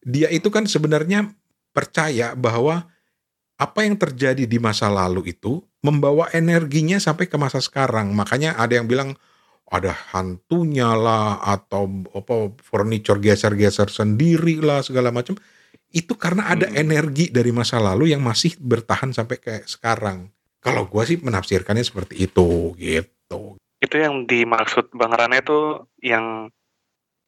[0.00, 1.36] dia itu kan sebenarnya
[1.76, 2.88] percaya bahwa
[3.60, 8.16] apa yang terjadi di masa lalu itu membawa energinya sampai ke masa sekarang.
[8.16, 9.20] Makanya ada yang bilang
[9.68, 15.36] ada hantunya lah atau apa furniture geser-geser sendiri lah segala macam
[15.92, 16.80] itu karena ada hmm.
[16.80, 20.32] energi dari masa lalu yang masih bertahan sampai kayak sekarang.
[20.62, 23.60] Kalau gue sih menafsirkannya seperti itu gitu.
[23.82, 26.48] Itu yang dimaksud Bang Rane itu yang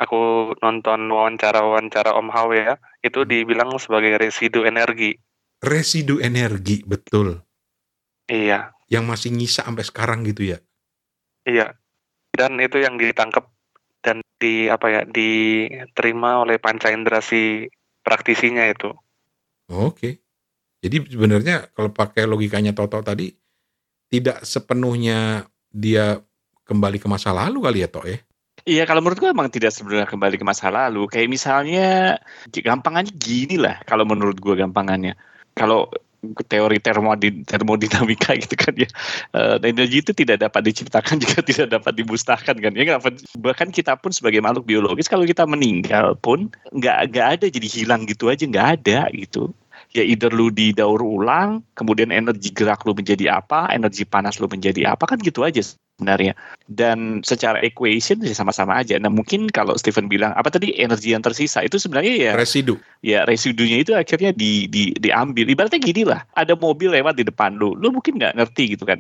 [0.01, 2.75] aku nonton wawancara-wawancara Om Hawe ya,
[3.05, 3.29] itu hmm.
[3.29, 5.19] dibilang sebagai residu energi.
[5.61, 7.41] Residu energi, betul.
[8.29, 8.73] Iya.
[8.89, 10.59] Yang masih nyisa sampai sekarang gitu ya.
[11.45, 11.77] Iya.
[12.35, 13.51] Dan itu yang ditangkap
[14.05, 17.65] dan di apa ya diterima oleh panca indera si
[18.05, 18.93] praktisinya itu.
[19.73, 20.21] Oke.
[20.85, 23.33] Jadi sebenarnya kalau pakai logikanya Toto tadi
[24.13, 26.21] tidak sepenuhnya dia
[26.69, 28.19] kembali ke masa lalu kali ya Tok ya?
[28.65, 31.09] Iya kalau menurut gue emang tidak sebenarnya kembali ke masa lalu.
[31.09, 32.21] Kayak misalnya
[32.53, 35.17] gampangannya gini lah kalau menurut gue gampangannya.
[35.57, 35.89] Kalau
[36.49, 38.89] teori termodinamika gitu kan ya.
[39.37, 42.97] Uh, energi itu tidak dapat diciptakan juga tidak dapat dimusnahkan kan ya.
[43.37, 48.09] Bahkan kita pun sebagai makhluk biologis kalau kita meninggal pun nggak nggak ada jadi hilang
[48.09, 49.53] gitu aja nggak ada gitu.
[49.95, 54.97] Ya either lu didaur ulang kemudian energi gerak lu menjadi apa energi panas lu menjadi
[54.97, 55.63] apa kan gitu aja
[55.99, 56.35] sebenarnya.
[56.67, 58.99] Dan secara equation ya sama-sama aja.
[58.99, 62.81] Nah mungkin kalau Stephen bilang apa tadi energi yang tersisa itu sebenarnya ya residu.
[63.05, 65.47] Ya residunya itu akhirnya di, di diambil.
[65.47, 68.99] Ibaratnya gini lah, ada mobil lewat di depan lu, lu mungkin nggak ngerti gitu kan.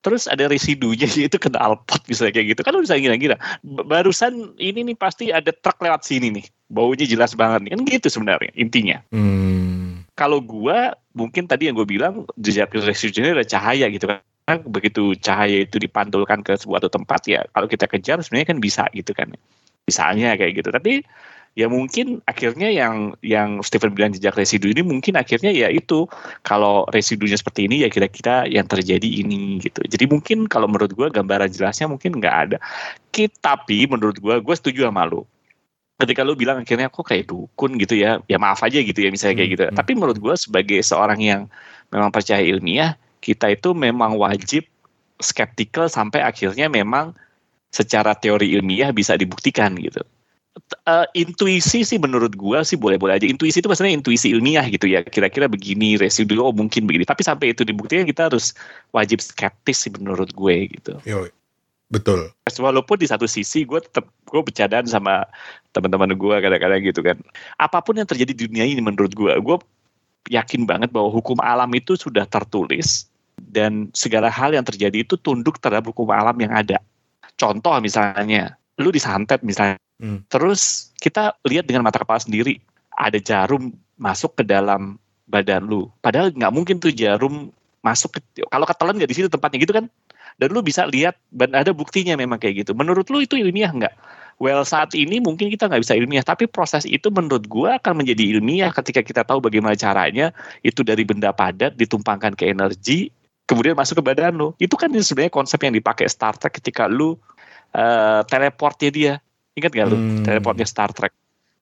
[0.00, 2.60] Terus ada residunya yaitu kena alpot misalnya kayak gitu.
[2.64, 3.36] Kan lu bisa gila-gila.
[3.64, 6.46] Barusan ini nih pasti ada truk lewat sini nih.
[6.72, 7.70] Baunya jelas banget nih.
[7.76, 9.04] Kan gitu sebenarnya intinya.
[9.12, 10.06] Hmm.
[10.16, 14.22] Kalau gua mungkin tadi yang gue bilang jejak residunya ada cahaya gitu kan
[14.58, 19.14] begitu cahaya itu dipantulkan ke sebuah tempat ya kalau kita kejar sebenarnya kan bisa gitu
[19.14, 19.30] kan.
[19.86, 20.68] Misalnya kayak gitu.
[20.74, 21.06] Tapi
[21.58, 26.10] ya mungkin akhirnya yang yang Stephen bilang jejak residu ini mungkin akhirnya ya itu.
[26.42, 29.82] Kalau residunya seperti ini ya kira-kira yang terjadi ini gitu.
[29.86, 32.58] Jadi mungkin kalau menurut gue gambaran jelasnya mungkin nggak ada.
[33.44, 35.22] Tapi menurut gue gue setuju sama lu.
[36.00, 39.44] Ketika lu bilang akhirnya kok kayak dukun gitu ya ya maaf aja gitu ya misalnya
[39.44, 39.64] kayak hmm, gitu.
[39.68, 39.76] hmm.
[39.76, 41.44] tapi menurut gue sebagai seorang yang
[41.92, 44.64] memang percaya ilmiah kita itu memang wajib
[45.20, 47.12] skeptikal sampai akhirnya memang
[47.70, 50.02] secara teori ilmiah bisa dibuktikan gitu.
[50.82, 53.26] Uh, intuisi sih menurut gua sih boleh-boleh aja.
[53.28, 55.06] Intuisi itu maksudnya intuisi ilmiah gitu ya.
[55.06, 57.06] Kira-kira begini residu oh mungkin begini.
[57.06, 58.56] Tapi sampai itu dibuktikan kita harus
[58.90, 60.98] wajib skeptis sih menurut gue gitu.
[61.06, 61.30] Yo,
[61.86, 62.34] betul.
[62.50, 65.22] Walaupun di satu sisi gue tetap gue bercandaan sama
[65.70, 67.18] teman-teman gue kadang-kadang gitu kan.
[67.62, 69.56] Apa pun yang terjadi di dunia ini menurut gue, gue
[70.30, 73.09] yakin banget bahwa hukum alam itu sudah tertulis
[73.50, 76.78] dan segala hal yang terjadi itu tunduk terhadap hukum alam yang ada.
[77.34, 80.30] Contoh misalnya, lu disantet misalnya, hmm.
[80.30, 82.62] terus kita lihat dengan mata kepala sendiri
[82.94, 85.90] ada jarum masuk ke dalam badan lu.
[86.04, 89.86] Padahal nggak mungkin tuh jarum masuk ke, kalau ketelan nggak di situ tempatnya gitu kan.
[90.40, 92.72] Dan lu bisa lihat dan ada buktinya memang kayak gitu.
[92.72, 93.92] Menurut lu itu ilmiah nggak?
[94.40, 98.36] Well saat ini mungkin kita nggak bisa ilmiah, tapi proses itu menurut gue akan menjadi
[98.36, 100.32] ilmiah ketika kita tahu bagaimana caranya
[100.64, 103.12] itu dari benda padat ditumpangkan ke energi
[103.50, 104.54] kemudian masuk ke badan lu.
[104.62, 107.18] Itu kan sebenarnya konsep yang dipakai Star Trek ketika lu
[107.74, 109.14] uh, teleportnya dia.
[109.58, 110.22] Ingat gak lu hmm.
[110.22, 111.10] teleportnya Star Trek?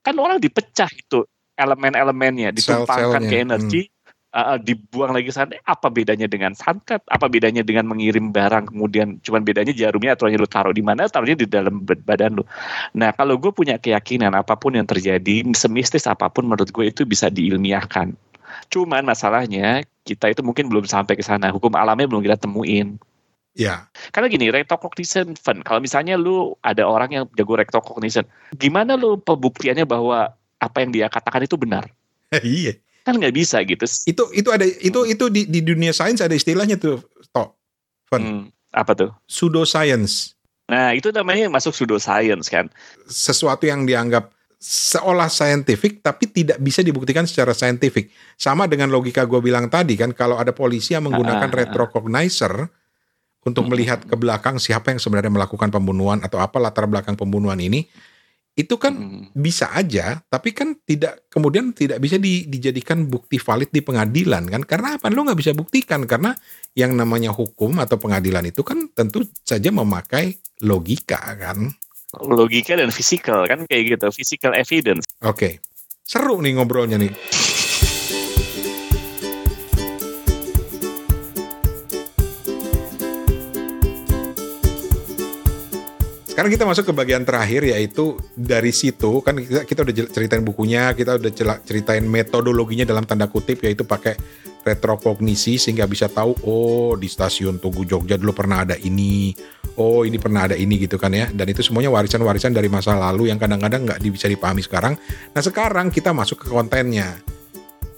[0.05, 1.25] Kan orang dipecah itu
[1.57, 4.37] elemen-elemennya, ditumpangkan ke energi, hmm.
[4.37, 5.57] uh, dibuang lagi sana.
[5.65, 7.01] Apa bedanya dengan santet?
[7.09, 11.09] Apa bedanya dengan mengirim barang kemudian cuman bedanya jarumnya atau lu taruh di mana?
[11.09, 12.45] Taruhnya di dalam badan lu.
[12.93, 17.09] Nah kalau gue punya keyakinan apa pun yang terjadi, semistis apa pun menurut gue itu
[17.09, 18.28] bisa diilmiahkan
[18.73, 21.53] Cuman masalahnya kita itu mungkin belum sampai ke sana.
[21.53, 22.97] Hukum alamnya belum kita temuin.
[23.59, 23.91] Ya.
[24.15, 25.67] Karena gini, retrocognition fun.
[25.67, 28.23] Kalau misalnya lu ada orang yang jago retrocognition,
[28.55, 30.31] gimana lu pembuktiannya bahwa
[30.63, 31.91] apa yang dia katakan itu benar?
[32.47, 32.79] iya.
[33.03, 33.83] Kan nggak bisa gitu.
[34.07, 37.03] Itu itu ada itu itu di, di dunia sains ada istilahnya tuh,
[37.35, 37.51] Tok.
[38.07, 38.23] Fun.
[38.23, 39.11] Hmm, apa tuh?
[39.27, 40.39] Pseudoscience.
[40.69, 42.69] Nah, itu namanya masuk pseudoscience kan.
[43.09, 48.11] Sesuatu yang dianggap seolah saintifik tapi tidak bisa dibuktikan secara saintifik.
[48.35, 52.67] Sama dengan logika gue bilang tadi kan kalau ada polisi yang menggunakan uh, retrocognizer
[53.47, 57.57] untuk uh, melihat ke belakang siapa yang sebenarnya melakukan pembunuhan atau apa latar belakang pembunuhan
[57.63, 57.87] ini
[58.59, 63.71] itu kan uh, bisa aja tapi kan tidak kemudian tidak bisa di, dijadikan bukti valid
[63.71, 64.67] di pengadilan kan.
[64.67, 65.07] Karena apa?
[65.07, 66.35] Lo nggak bisa buktikan karena
[66.75, 70.35] yang namanya hukum atau pengadilan itu kan tentu saja memakai
[70.67, 71.71] logika kan
[72.17, 74.07] logika dan fisikal kan kayak gitu.
[74.13, 75.05] Physical evidence.
[75.21, 75.37] Oke.
[75.37, 75.53] Okay.
[76.09, 77.13] seru nih ngobrolnya nih.
[86.39, 89.21] Sekarang kita masuk ke bagian terakhir yaitu dari situ.
[89.27, 91.33] Kan kita, kita udah ceritain bukunya kita udah
[91.67, 94.15] ceritain metodologinya dalam tanda kutip yaitu pakai
[94.63, 99.35] retrokognisi sehingga bisa tahu oh di stasiun Tugu Jogja dulu pernah ada ini
[99.79, 101.31] oh ini pernah ada ini gitu kan ya.
[101.31, 104.99] Dan itu semuanya warisan-warisan dari masa lalu yang kadang-kadang nggak bisa dipahami sekarang.
[105.33, 107.17] Nah sekarang kita masuk ke kontennya.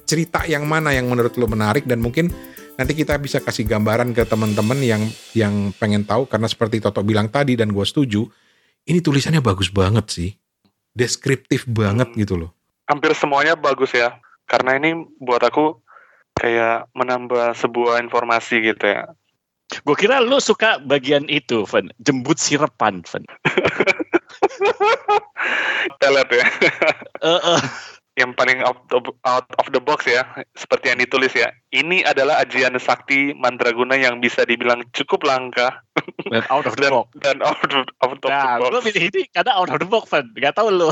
[0.05, 2.29] Cerita yang mana yang menurut lo menarik dan mungkin
[2.77, 7.33] nanti kita bisa kasih gambaran ke teman-teman yang yang pengen tahu karena seperti Toto bilang
[7.33, 8.27] tadi dan gue setuju
[8.89, 10.31] ini tulisannya bagus banget sih
[10.97, 12.51] deskriptif banget gitu loh
[12.91, 14.19] Hampir semuanya bagus ya.
[14.51, 15.79] Karena ini buat aku
[16.35, 19.15] kayak menambah sebuah informasi gitu ya.
[19.87, 21.87] Gue kira lu suka bagian itu, Van.
[22.03, 23.25] Jembut sirepan, Van.
[26.01, 26.45] Telet ya.
[27.21, 27.63] Eh, eh.
[28.19, 31.49] yang paling out of, out of the box ya, seperti yang ditulis ya.
[31.73, 35.73] Ini adalah ajian sakti mandraguna yang bisa dibilang cukup langka
[36.29, 37.07] Dan out of the dan, box.
[37.23, 38.85] dan out of, out of Nah, the gue box.
[38.91, 40.27] pilih ini karena out of the box, Van.
[40.37, 40.91] Gak tau lu.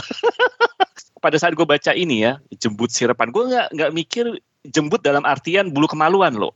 [1.24, 4.24] Pada saat gue baca ini ya, jembut sirepan, gue nggak nggak mikir
[4.70, 6.54] jembut dalam artian bulu kemaluan loh.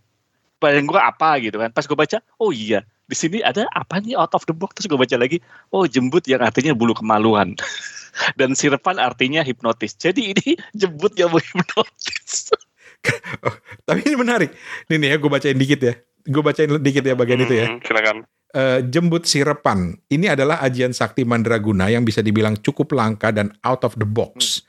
[0.62, 1.74] Paling gue apa gitu kan.
[1.74, 4.78] Pas gue baca, oh iya, di sini ada apa nih out of the box.
[4.78, 5.42] Terus gue baca lagi,
[5.74, 7.58] oh jembut yang artinya bulu kemaluan.
[8.38, 9.98] Dan sirepan artinya hipnotis.
[9.98, 12.54] Jadi ini jembut yang menghipnotis.
[13.86, 14.50] tapi ini menarik
[14.88, 17.80] ini nih ya gue bacain dikit ya gue bacain dikit ya bagian itu ya Hmm,
[17.82, 18.16] silakan.
[18.52, 23.82] Eh, jembut sirepan ini adalah ajian sakti mandraguna yang bisa dibilang cukup langka dan out
[23.82, 24.62] of the box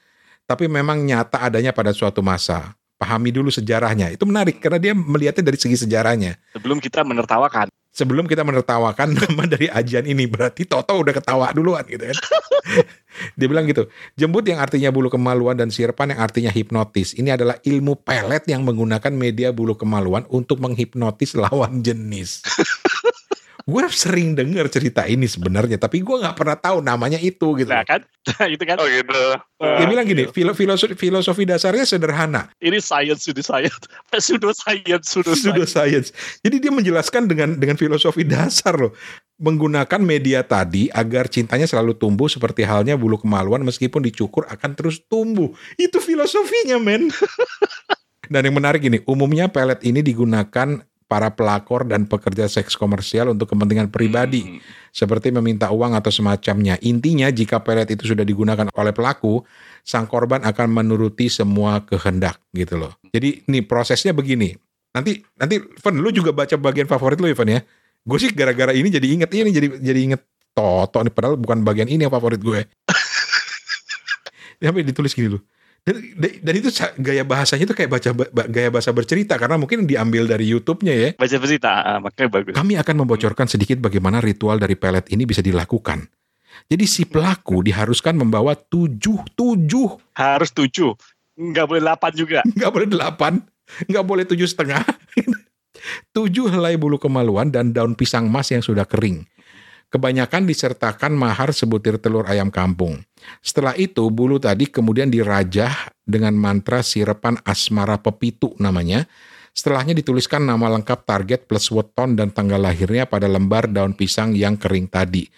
[0.48, 5.44] tapi memang nyata adanya pada suatu masa pahami dulu sejarahnya itu menarik karena dia melihatnya
[5.44, 7.68] dari segi sejarahnya Sebelum kita menertawakan.
[7.92, 12.18] sebelum kita menertawakan nama dari ajian ini berarti Toto udah ketawa duluan gitu kan.
[13.38, 13.86] Dia bilang gitu,
[14.18, 17.13] jembut yang artinya bulu kemaluan dan sirpan yang artinya hipnotis.
[17.13, 22.42] Ini adalah ilmu pelet yang menggunakan media bulu kemaluan untuk menghipnotis lawan jenis.
[23.63, 27.71] gue sering dengar cerita ini sebenarnya, tapi gue nggak pernah tahu namanya itu gitu.
[27.71, 28.04] Nah kan,
[28.54, 28.76] itu kan.
[28.76, 29.15] Oh gitu.
[29.63, 33.88] Dia bilang gini, filo- filosofi, filosofi dasarnya sederhana, Ini science, ini science.
[34.12, 36.12] Pseudo science, pseudo pseudo science.
[36.12, 36.39] science.
[36.43, 38.91] Jadi dia menjelaskan dengan dengan filosofi dasar loh.
[39.39, 44.99] Menggunakan media tadi agar cintanya selalu tumbuh seperti halnya bulu kemaluan meskipun dicukur akan terus
[45.08, 45.52] tumbuh.
[45.76, 47.10] Itu filosofinya, men.
[48.23, 53.52] Dan yang menarik ini, umumnya pelet ini digunakan para pelakor dan pekerja seks komersial untuk
[53.52, 54.60] kepentingan pribadi Hmm.
[54.94, 56.78] seperti meminta uang atau semacamnya.
[56.82, 59.42] Intinya jika pelet itu sudah digunakan oleh pelaku,
[59.82, 62.94] sang korban akan menuruti semua kehendak gitu loh.
[63.10, 64.54] Jadi nih prosesnya begini.
[64.94, 67.62] Nanti nanti Van lu juga baca bagian favorit lu ya Van ya.
[68.06, 70.22] Gue sih gara-gara ini jadi inget ini jadi jadi inget
[70.54, 72.62] Toto nih padahal bukan bagian ini yang favorit gue.
[74.62, 75.42] Sampai ditulis gini loh.
[75.84, 76.72] Dan, dan itu
[77.04, 81.10] gaya bahasanya itu kayak baca ba- gaya bahasa bercerita karena mungkin diambil dari YouTube-nya ya.
[81.19, 82.54] Baca berita, ah, makanya bagus.
[82.56, 86.08] Kami akan membocorkan sedikit bagaimana ritual dari pelet ini bisa dilakukan.
[86.72, 90.96] Jadi si pelaku diharuskan membawa tujuh, tujuh, Harus tujuh.
[91.36, 92.39] Nggak boleh delapan juga.
[92.56, 93.34] nggak boleh delapan,
[93.91, 94.88] nggak boleh tujuh setengah.
[96.15, 99.28] tujuh helai bulu kemaluan dan daun pisang mas yang sudah kering.
[99.91, 103.04] Kebanyakan disertakan mahar sebutir telur ayam kampung.
[103.44, 109.08] Setelah itu, bulu tadi kemudian dirajah dengan mantra sirepan asmara pepitu namanya.
[109.54, 114.58] Setelahnya dituliskan nama lengkap target plus weton dan tanggal lahirnya pada lembar daun pisang yang
[114.58, 115.30] kering tadi.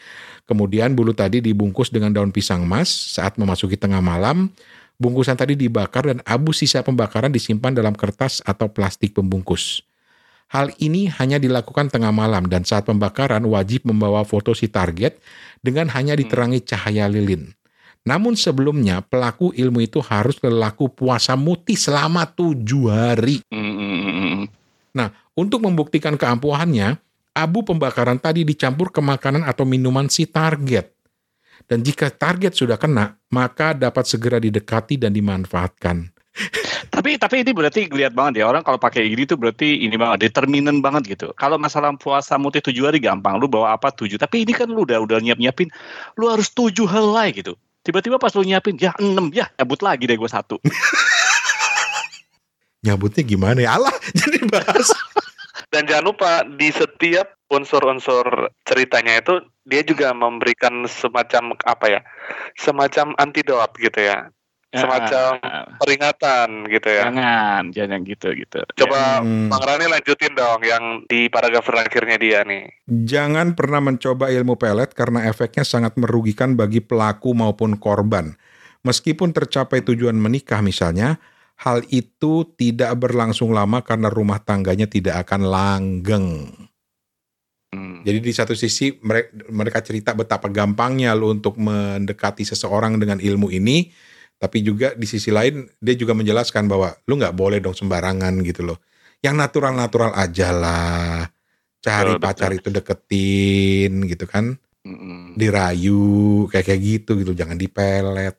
[0.48, 4.54] Kemudian bulu tadi dibungkus dengan daun pisang mas saat memasuki tengah malam.
[4.96, 9.84] Bungkusan tadi dibakar dan abu sisa pembakaran disimpan dalam kertas atau plastik pembungkus.
[10.48, 15.20] Hal ini hanya dilakukan tengah malam dan saat pembakaran wajib membawa foto si target
[15.60, 17.52] dengan hanya diterangi cahaya lilin.
[18.06, 23.42] Namun sebelumnya pelaku ilmu itu harus berlaku puasa muti selama tujuh hari.
[23.50, 24.46] Hmm, hmm, hmm, hmm.
[25.36, 26.96] Untuk membuktikan keampuhannya,
[27.36, 30.96] abu pembakaran tadi dicampur ke makanan atau minuman si target.
[31.68, 36.08] Dan jika target sudah kena, maka dapat segera didekati dan dimanfaatkan.
[36.96, 40.32] Tapi tapi ini berarti lihat banget ya orang kalau pakai gini tuh berarti ini banget
[40.32, 41.36] determinan banget gitu.
[41.36, 44.16] Kalau masalah puasa muti tujuh hari gampang, lu bawa apa tujuh.
[44.16, 45.68] Tapi ini kan lu udah udah nyiap nyiapin,
[46.16, 47.60] lu harus tujuh helai gitu.
[47.86, 50.58] Tiba-tiba pas lu nyiapin, ya enam ya cabut lagi deh gue satu.
[52.86, 53.78] Nyabutnya gimana ya?
[53.78, 53.94] Allah,
[54.26, 54.90] jadi bahas.
[55.70, 59.38] Dan jangan lupa di setiap unsur-unsur ceritanya itu
[59.70, 62.02] dia juga memberikan semacam apa ya?
[62.58, 64.34] Semacam antidot gitu ya.
[64.76, 67.08] Semacam Ah, peringatan gitu ya.
[67.08, 68.60] jangan, jangan gitu gitu.
[68.76, 69.48] Coba Hmm.
[69.48, 72.68] Bang Rani lanjutin dong yang di paragraf terakhirnya dia nih.
[72.86, 78.36] Jangan pernah mencoba ilmu pelet karena efeknya sangat merugikan bagi pelaku maupun korban.
[78.86, 81.18] Meskipun tercapai tujuan menikah misalnya,
[81.58, 86.28] hal itu tidak berlangsung lama karena rumah tangganya tidak akan langgeng.
[87.74, 88.06] Hmm.
[88.06, 93.52] Jadi di satu sisi mereka, mereka cerita betapa gampangnya lu untuk mendekati seseorang dengan ilmu
[93.52, 93.90] ini,
[94.36, 98.68] tapi juga di sisi lain dia juga menjelaskan bahwa lu nggak boleh dong sembarangan gitu
[98.68, 98.78] loh.
[99.24, 101.26] Yang natural-natural aja lah.
[101.82, 102.60] Cari Betul, pacar betul.
[102.62, 104.58] itu deketin gitu kan,
[105.38, 108.34] dirayu kayak kayak gitu gitu, jangan dipelet.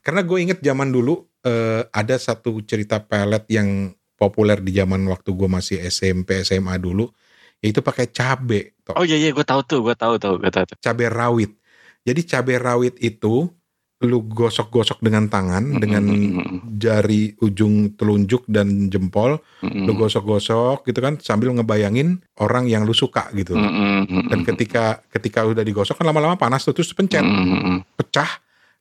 [0.00, 5.36] Karena gue inget zaman dulu eh, ada satu cerita pelet yang populer di zaman waktu
[5.36, 7.12] gue masih SMP SMA dulu,
[7.60, 8.78] yaitu pakai cabe.
[8.96, 10.76] Oh iya iya gue tahu tuh, gue tahu tuh, gue tahu tuh.
[10.80, 11.52] cabai rawit.
[12.02, 13.52] Jadi cabai rawit itu
[14.02, 19.86] lu gosok-gosok dengan tangan Mm-mm, dengan mm-mm, jari ujung telunjuk dan jempol, mm-mm.
[19.86, 23.54] lu gosok-gosok gitu kan sambil ngebayangin orang yang lu suka gitu.
[23.54, 24.28] Mm-mm, mm-mm.
[24.28, 28.28] Dan ketika ketika udah digosok kan lama-lama panas tuh terus pencet, Mm-mm, pecah.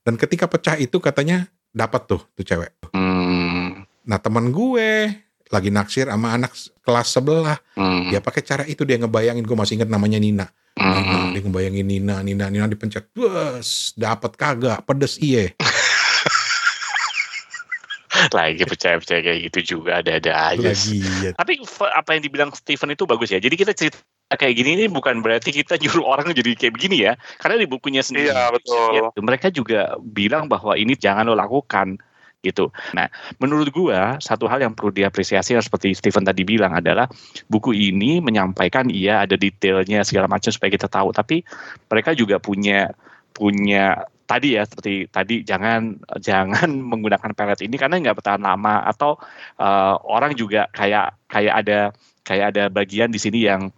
[0.01, 2.73] Dan ketika pecah itu katanya dapat tuh tuh cewek.
[2.91, 5.13] mm-mm, Nah, teman gue
[5.51, 7.62] lagi naksir sama anak kelas sebelah.
[7.77, 10.49] mm-mm, Dia pakai cara itu dia ngebayangin gue masih inget namanya Nina.
[10.79, 11.36] Nina, mm-mm.
[11.36, 15.51] dia ngebayangin Nina, Nina, Nina dipencet, bus, dapat kagak, pedes iye.
[18.36, 20.71] Lagi percaya-percaya kayak gitu juga ada-ada aja.
[20.71, 21.03] sih.
[21.03, 21.31] Lagi ya.
[21.36, 21.53] Tapi
[21.91, 23.39] apa yang dibilang Steven itu bagus ya.
[23.41, 23.97] Jadi kita cerita
[24.31, 27.13] kayak gini ini bukan berarti kita nyuruh orang jadi kayak begini ya.
[27.41, 28.31] Karena di bukunya sendiri.
[28.31, 28.88] Iya betul.
[28.95, 31.99] ya, mereka juga bilang bahwa ini jangan lo lakukan
[32.41, 32.73] gitu.
[32.97, 37.06] Nah, menurut gua satu hal yang perlu diapresiasi seperti Steven tadi bilang adalah
[37.47, 41.45] buku ini menyampaikan iya ada detailnya segala macam supaya kita tahu, tapi
[41.88, 42.91] mereka juga punya
[43.32, 49.21] punya tadi ya seperti tadi jangan jangan menggunakan pelet ini karena nggak bertahan lama atau
[49.62, 51.80] eh, orang juga kayak kayak ada
[52.25, 53.69] kayak ada bagian di sini yang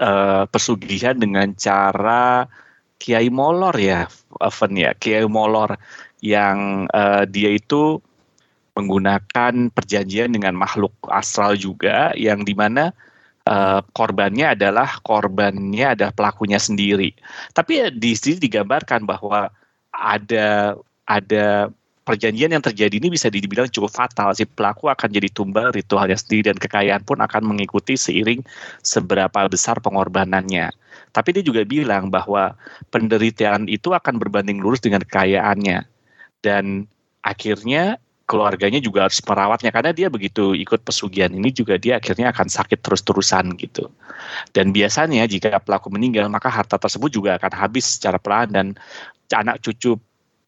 [0.00, 2.48] eh, pesugihan dengan cara
[2.98, 4.10] Kiai Molor ya,
[4.42, 5.78] Evan ya, Kiai Molor
[6.24, 8.02] yang eh, dia itu
[8.78, 12.94] menggunakan perjanjian dengan makhluk astral juga, yang di mana
[13.46, 17.14] eh, korbannya adalah korbannya adalah pelakunya sendiri.
[17.54, 19.50] Tapi ya di sini digambarkan bahwa
[19.90, 20.78] ada
[21.08, 21.72] ada
[22.08, 24.32] perjanjian yang terjadi ini bisa dibilang cukup fatal.
[24.32, 28.40] Si pelaku akan jadi tumbal ritualnya sendiri dan kekayaan pun akan mengikuti seiring
[28.80, 30.72] seberapa besar pengorbanannya.
[31.12, 32.56] Tapi dia juga bilang bahwa
[32.88, 35.97] penderitaan itu akan berbanding lurus dengan kekayaannya.
[36.44, 36.86] Dan
[37.22, 37.98] akhirnya
[38.28, 42.84] keluarganya juga harus merawatnya karena dia begitu ikut pesugihan ini juga dia akhirnya akan sakit
[42.84, 43.88] terus-terusan gitu.
[44.52, 48.66] Dan biasanya jika pelaku meninggal maka harta tersebut juga akan habis secara pelan dan
[49.32, 49.96] anak cucu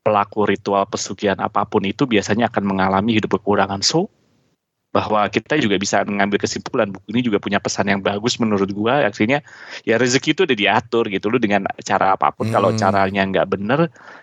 [0.04, 3.80] pelaku ritual pesugihan apa pun itu biasanya akan mengalami hidup kekurangan.
[3.80, 4.12] So
[4.90, 9.06] bahwa kita juga bisa mengambil kesimpulan buku ini juga punya pesan yang bagus menurut gua
[9.06, 9.38] akhirnya
[9.86, 12.54] ya rezeki itu udah diatur gitu lu dengan cara apa pun Hmm.
[12.58, 13.80] kalau caranya nggak bener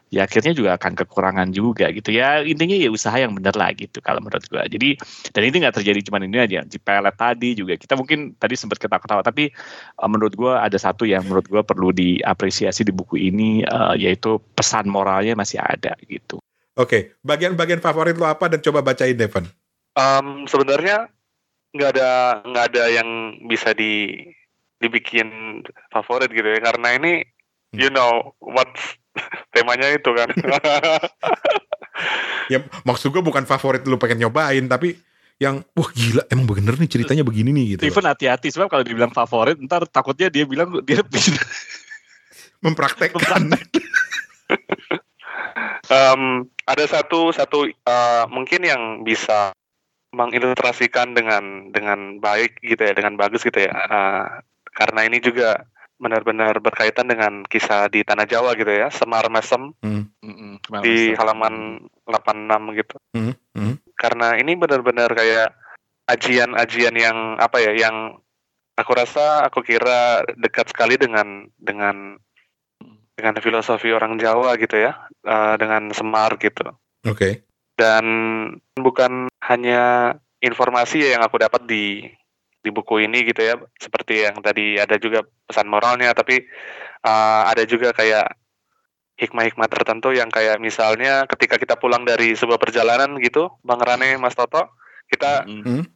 [0.07, 2.15] ya akhirnya juga akan kekurangan juga gitu.
[2.15, 4.63] Ya intinya ya usaha yang bener lah gitu kalau menurut gua.
[4.65, 4.95] Jadi
[5.31, 7.75] dan ini nggak terjadi cuma ini aja di pelet tadi juga.
[7.75, 11.91] Kita mungkin tadi sempat ketawa-ketawa tapi eh, menurut gua ada satu yang menurut gua perlu
[11.91, 16.39] diapresiasi di buku ini eh, yaitu pesan moralnya masih ada gitu.
[16.77, 19.49] Oke, bagian-bagian favorit lo apa dan coba bacain Devon.
[19.97, 21.09] Em, sebenarnya
[21.73, 22.09] nggak ada
[22.45, 23.09] nggak ada yang
[23.49, 24.21] bisa di
[24.77, 26.61] dibikin favorit gitu ya.
[26.61, 27.25] Karena ini
[27.73, 27.83] Hmm.
[27.83, 28.67] you know what
[29.53, 30.29] temanya itu kan
[32.53, 34.95] Ya maksud gue bukan favorit lu pengen nyobain tapi
[35.37, 37.81] yang wah gila emang bener nih ceritanya begini nih gitu.
[37.89, 41.37] Steven hati-hati sebab kalau dibilang favorit ntar takutnya dia bilang dia bisa
[42.57, 43.53] Mempraktekkan.
[45.87, 46.21] Em,
[46.65, 49.53] ada satu satu eh, mungkin yang bisa
[50.09, 54.25] mengilustrasikan dengan dengan baik gitu ya dengan bagus gitu ya Eh,
[54.73, 55.65] karena ini juga
[55.97, 61.85] benar-benar berkaitan dengan kisah di tanah Jawa gitu ya Semar Mesem Mm-mm, kemarin di halaman
[62.05, 63.75] 86 gitu Hmm, hmm.
[63.97, 65.57] karena ini benar-benar kayak
[66.07, 68.21] ajian-ajian yang apa ya yang
[68.77, 72.15] aku rasa aku kira dekat sekali dengan dengan
[73.17, 74.93] dengan filosofi orang Jawa gitu ya
[75.25, 76.77] eh, dengan Semar gitu
[77.09, 77.41] Oke.
[77.73, 78.05] dan
[78.77, 82.05] bukan hanya informasi ya yang aku dapat di
[82.67, 86.43] di buku ini gitu ya seperti yang tadi ada juga pesan moralnya tapi
[87.07, 88.35] eh, ada juga kayak
[89.17, 94.35] hikmah-hikmah tertentu yang kayak misalnya ketika kita pulang dari sebuah perjalanan gitu Bang Rane Mas
[94.35, 94.75] Toto
[95.07, 95.87] kita Mm-mm.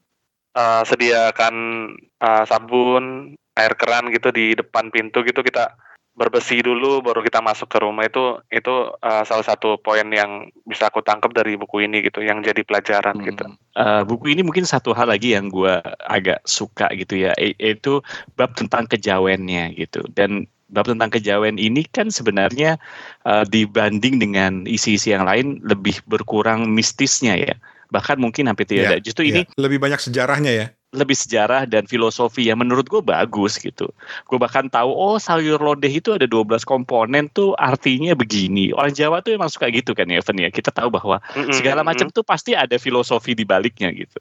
[0.56, 1.56] eh, sediakan
[2.00, 5.76] eh, sabun air keran gitu di depan pintu gitu kita
[6.12, 10.92] bersih dulu baru kita masuk ke rumah itu itu eh, salah satu poin yang bisa
[10.92, 13.28] aku tangkap dari buku ini gitu yang jadi pelajaran Hmm.
[13.28, 15.72] gitu Eh, buku ini mungkin satu hal lagi yang gue
[16.04, 18.04] agak suka gitu ya, i- itu
[18.36, 20.04] bab tentang kejawennya gitu.
[20.12, 22.76] Dan bab tentang kejawen ini kan sebenarnya
[23.24, 27.56] eh, dibanding dengan isi-isi yang lain lebih berkurang mistisnya ya.
[27.96, 28.98] Bahkan mungkin hampir tidak Iya, ada.
[29.00, 30.68] Justru ini Iya, lebih banyak sejarahnya ya.
[30.92, 33.88] Lebih sejarah dan filosofi yang menurut gue bagus gitu.
[34.28, 38.76] Gue bahkan tahu oh sayur lodeh itu ada 12 komponen tuh artinya begini.
[38.76, 40.52] Orang Jawa tuh emang suka gitu kan ya Evan ya.
[40.52, 41.24] Kita tahu bahwa
[41.56, 44.20] segala macam tuh pasti ada filosofi di baliknya gitu.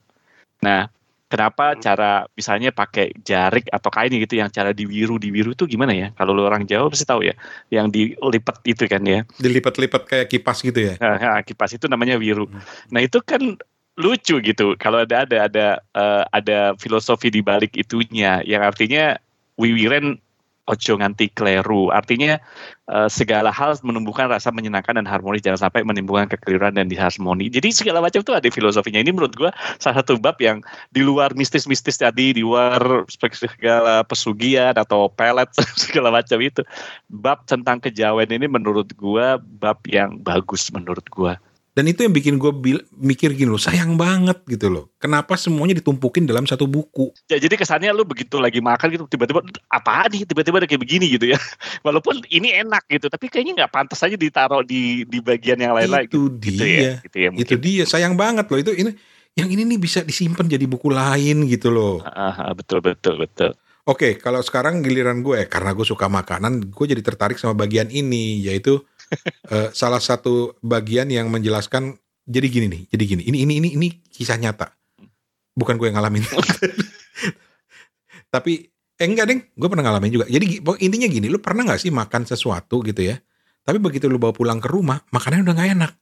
[0.63, 0.87] Nah,
[1.27, 6.09] kenapa cara misalnya pakai jarik atau kain gitu yang cara diwiru diwiru itu gimana ya?
[6.15, 7.35] Kalau lu orang Jawa pasti tahu ya,
[7.75, 9.27] yang dilipat itu kan ya.
[9.43, 10.95] Dilipat-lipat kayak kipas gitu ya.
[11.03, 12.47] Nah, nah, kipas itu namanya wiru.
[12.47, 12.63] Hmm.
[12.95, 13.59] Nah itu kan
[13.99, 14.79] lucu gitu.
[14.79, 15.67] Kalau ada ada ada
[15.97, 19.19] eh, ada filosofi di balik itunya, yang artinya
[19.59, 20.21] wiwiren
[20.71, 21.91] ojo nganti kleru.
[21.91, 22.39] Artinya
[22.87, 27.51] eh, segala hal menumbuhkan rasa menyenangkan dan harmonis, jangan sampai menimbulkan kekeliruan dan disharmoni.
[27.51, 29.03] Jadi segala macam itu ada filosofinya.
[29.03, 29.51] Ini menurut gua
[29.83, 30.63] salah satu bab yang
[30.95, 35.51] di luar mistis-mistis tadi, di luar segala pesugihan atau pelet
[35.83, 36.63] segala macam itu.
[37.11, 41.35] Bab tentang kejawen ini menurut gua bab yang bagus menurut gua.
[41.71, 42.51] Dan itu yang bikin gue
[42.99, 44.85] mikir gini loh, sayang banget gitu loh.
[44.99, 47.15] Kenapa semuanya ditumpukin dalam satu buku?
[47.31, 49.39] Ya, jadi kesannya lu begitu lagi makan gitu tiba-tiba
[49.71, 51.39] apa nih tiba-tiba ada kayak begini gitu ya.
[51.87, 56.11] Walaupun ini enak gitu, tapi kayaknya nggak pantas aja ditaruh di di bagian yang lain-lain.
[56.11, 56.79] itu gitu dia.
[56.83, 58.59] ya, gitu ya Itu dia, sayang banget loh.
[58.59, 58.91] Itu ini
[59.39, 62.03] yang ini nih bisa disimpan jadi buku lain gitu loh.
[62.03, 63.55] Ah, ah, betul betul betul.
[63.87, 68.45] Oke, kalau sekarang giliran gue, karena gue suka makanan, gue jadi tertarik sama bagian ini,
[68.45, 68.83] yaitu
[69.55, 71.99] eh, salah satu bagian yang menjelaskan.
[72.31, 73.23] Jadi gini nih, jadi gini.
[73.27, 74.71] Ini ini ini ini kisah nyata.
[75.57, 76.23] Bukan gue yang ngalamin.
[78.35, 80.27] Tapi eh enggak deng, gue pernah ngalamin juga.
[80.31, 83.19] Jadi intinya gini, lu pernah nggak sih makan sesuatu gitu ya?
[83.67, 85.93] Tapi begitu lu bawa pulang ke rumah, makanannya udah nggak enak.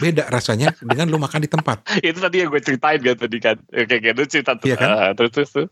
[0.00, 1.84] Beda rasanya dengan lu makan di tempat.
[2.06, 3.56] itu tadi yang gue ceritain kan tadi kan.
[3.70, 4.66] Oke, kayak gitu cerita tuh.
[4.72, 4.88] Iya kan?
[4.90, 5.66] Ah, terus terus tuh.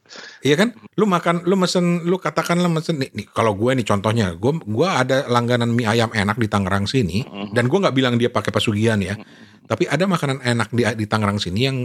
[0.45, 0.68] Iya kan?
[0.95, 5.03] Lu makan, lu mesen, lu katakanlah mesen nih, nih kalau gue nih contohnya, gue gua
[5.03, 7.57] ada langganan mie ayam enak di Tangerang sini, Mhm.
[7.57, 9.16] dan gue nggak bilang dia pakai pesugihan ya,
[9.66, 11.78] tapi ada makanan enak di di Tangerang sini yang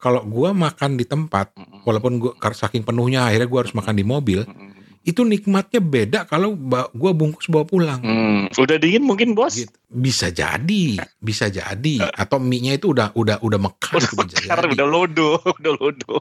[0.00, 1.84] kalau gue makan di tempat, Mhm.
[1.84, 4.69] walaupun gue saking penuhnya akhirnya gue harus makan di mobil, Mhm.
[5.00, 6.52] Itu nikmatnya beda kalau
[6.92, 8.00] gue bungkus bawa pulang.
[8.04, 9.56] Hmm, udah dingin mungkin bos.
[9.56, 9.72] Gitu.
[9.88, 15.40] Bisa jadi, bisa jadi, atau mie-nya itu udah udah udah mekar, Udah mekar, udah lodo,
[15.58, 16.20] udah lodo.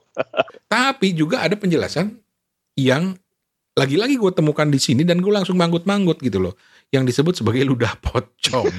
[0.72, 2.16] Tapi juga ada penjelasan
[2.80, 3.20] yang
[3.76, 6.56] lagi-lagi gue temukan di sini dan gue langsung manggut-manggut gitu loh.
[6.90, 8.68] Yang disebut sebagai ludah pocong.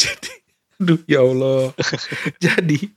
[0.00, 0.32] Jadi,
[0.80, 1.72] aduh ya Allah.
[2.44, 2.92] Jadi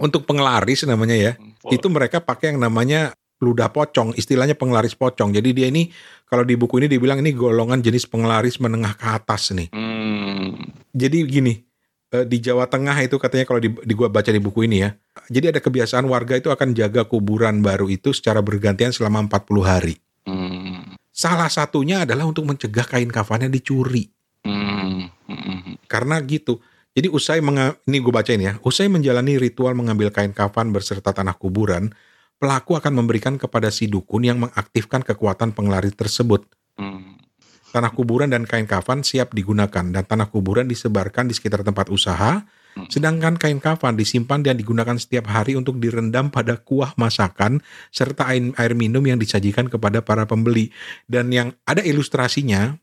[0.00, 1.32] untuk penglaris namanya ya,
[1.68, 3.12] itu mereka pakai yang namanya
[3.42, 5.34] ludah pocong, istilahnya penglaris pocong.
[5.34, 5.90] Jadi dia ini
[6.30, 9.68] kalau di buku ini dibilang ini golongan jenis penglaris menengah ke atas nih.
[9.74, 10.54] Hmm.
[10.94, 11.58] Jadi gini,
[12.14, 14.94] eh, di Jawa Tengah itu katanya kalau di, di gua baca di buku ini ya.
[15.28, 19.98] Jadi ada kebiasaan warga itu akan jaga kuburan baru itu secara bergantian selama 40 hari.
[20.24, 20.94] Hmm.
[21.12, 24.08] Salah satunya adalah untuk mencegah kain kafannya dicuri.
[24.46, 25.10] Hmm.
[25.26, 25.76] Hmm.
[25.90, 26.62] Karena gitu.
[26.92, 28.60] Jadi usai menga- ini gue bacain ya.
[28.60, 31.88] Usai menjalani ritual mengambil kain kafan berserta tanah kuburan,
[32.42, 36.42] pelaku akan memberikan kepada si dukun yang mengaktifkan kekuatan penglaris tersebut.
[36.74, 37.22] Hmm.
[37.70, 42.42] Tanah kuburan dan kain kafan siap digunakan dan tanah kuburan disebarkan di sekitar tempat usaha,
[42.72, 42.88] Hmm.
[42.88, 47.60] sedangkan kain kafan disimpan dan digunakan setiap hari untuk direndam pada kuah masakan
[47.92, 50.72] serta air, air minum yang disajikan kepada para pembeli.
[51.04, 52.80] Dan yang ada ilustrasinya,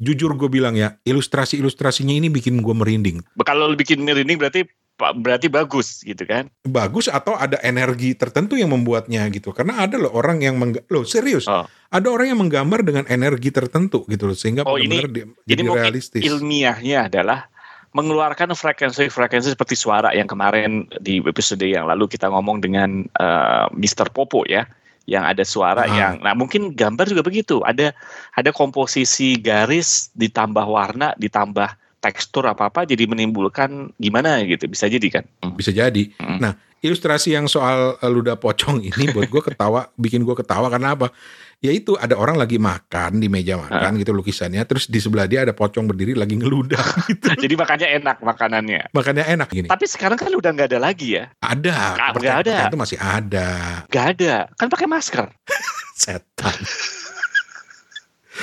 [0.00, 3.20] jujur gue bilang ya, ilustrasi-ilustrasinya ini bikin gue merinding.
[3.44, 4.64] Kalau bikin merinding berarti
[4.96, 6.48] berarti bagus gitu kan?
[6.62, 9.52] Bagus atau ada energi tertentu yang membuatnya gitu.
[9.52, 11.68] Karena ada loh orang yang mengga- loh serius, Oh.
[11.88, 15.60] ada orang yang menggambar dengan energi tertentu gitu loh sehingga Oh, ini- benar-benar di- jadi
[15.62, 16.22] mungkin realistis.
[16.24, 17.46] ilmiahnya adalah
[17.92, 24.12] mengeluarkan frekuensi-frekuensi seperti suara yang kemarin di episode yang lalu kita ngomong dengan eh, Mr.
[24.12, 24.68] Popo ya
[25.06, 25.88] yang ada suara Ah.
[25.88, 27.94] yang nah mungkin gambar juga begitu ada
[28.34, 31.72] ada komposisi garis ditambah warna ditambah
[32.06, 36.14] tekstur apa apa jadi menimbulkan gimana gitu bisa jadi kan bisa jadi.
[36.16, 36.38] Hmm.
[36.38, 40.94] Nah, ilustrasi yang soal eh, ludah pocong ini buat gue ketawa, bikin gue ketawa karena
[40.94, 41.10] apa?
[41.56, 45.50] Yaitu ada orang lagi makan di meja makan gitu lukisannya, terus di sebelah dia ada
[45.50, 47.32] pocong berdiri lagi ngeludah gitu.
[47.34, 49.66] jadi makanya enak makanannya Makanya enak gini.
[49.66, 52.56] tapi sekarang kan udah nggak ada lagi ya Ada, Nggak- ada.
[52.68, 53.48] Itu masih ada.
[53.88, 55.26] nggak ada kan pakai masker
[55.96, 56.54] Setan.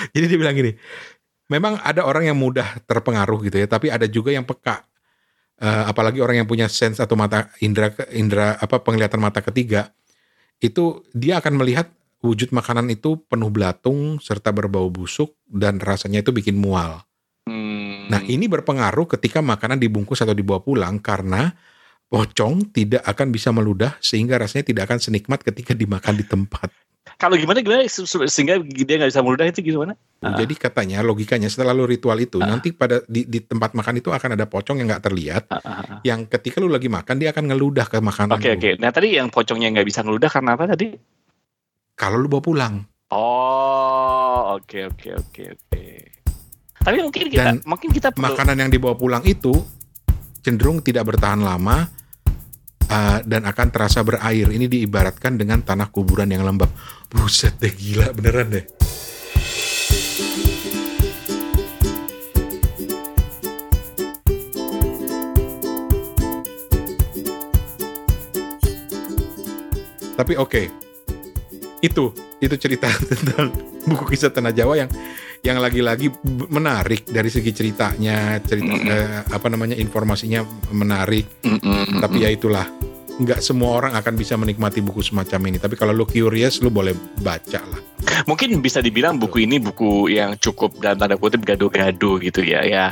[0.10, 0.74] Jadi dia bilang gini,
[1.54, 4.82] memang ada orang yang mudah terpengaruh gitu ya, tapi ada juga yang peka.
[5.62, 9.94] Eh, apalagi orang yang punya sense atau mata indera indera apa penglihatan mata ketiga,
[10.58, 11.94] itu dia akan melihat
[12.26, 17.06] wujud makanan itu penuh belatung serta berbau busuk dan rasanya itu bikin mual.
[17.46, 18.10] Hmm.
[18.10, 21.54] Nah, ini berpengaruh ketika makanan dibungkus atau dibawa pulang karena
[22.08, 26.72] pocong tidak akan bisa meludah sehingga rasanya tidak akan senikmat ketika dimakan di tempat.
[27.24, 29.96] Kalau gimana gimana se- se- sehingga dia nggak bisa meludah itu gimana?
[30.20, 30.36] Ah.
[30.36, 32.52] Jadi katanya logikanya setelah lu ritual itu Ah.
[32.52, 35.98] nanti pada di, di tempat makan itu akan ada pocong yang nggak terlihat ah, ah.
[36.04, 38.60] yang ketika lu lagi makan dia akan ngeludah ke makanan Oke lu.
[38.60, 38.72] oke.
[38.76, 40.92] Nah tadi yang pocongnya nggak bisa ngeludah karena apa tadi?
[41.96, 42.76] Kalau lu bawa pulang.
[43.10, 45.86] Oh oke oke oke oke.
[46.84, 49.56] Tapi mungkin kita Dan mungkin kita perlu Makanan yang dibawa pulang itu
[50.44, 51.88] cenderung tidak bertahan lama
[52.90, 54.50] uh, dan akan terasa berair.
[54.52, 56.72] Ini diibaratkan dengan tanah kuburan yang lembab.
[57.14, 58.66] Buset deh gila beneran deh.
[70.14, 70.62] Tapi oke.
[71.84, 73.52] Itu itu cerita tentang
[73.84, 74.90] buku kisah tanah Jawa yang
[75.44, 76.08] yang lagi-lagi
[76.48, 78.88] menarik dari segi ceritanya, cerita Mm-mm.
[78.88, 80.40] eh, apa namanya informasinya
[80.72, 81.44] menarik.
[81.44, 82.24] Mm, mm, mm, Tapi mm.
[82.24, 82.66] ya itulah,
[83.22, 85.58] nggak semua orang akan bisa menikmati buku semacam ini.
[85.62, 87.82] Tapi kalau lu curious, lu boleh baca lah.
[88.30, 92.86] mungkin bisa dibilang buku ini buku yang cukup dalam tanda kutip gado-gado gitu ya ya.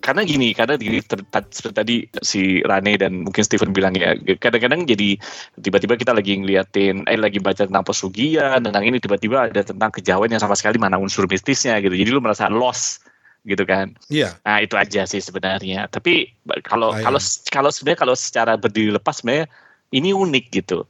[0.00, 4.84] Karena gini karena gini ter- seperti tadi si Rane dan mungkin Steven bilang ya kadang-kadang
[4.84, 5.16] jadi
[5.56, 10.28] tiba-tiba kita lagi ngeliatin eh lagi baca tentang pesugihan tentang ini tiba-tiba ada tentang kejawen
[10.28, 11.96] yang sama sekali mana unsur mistisnya gitu.
[11.96, 13.00] Jadi lu merasa lost
[13.44, 13.92] gitu kan.
[14.08, 15.88] Iya, nah itu aja sih sebenarnya.
[15.88, 16.32] Tapi
[16.64, 19.48] kalau kalau kalau sebenarnya kalau secara berdiri lepas sebenarnya
[19.94, 20.82] ini unik gitu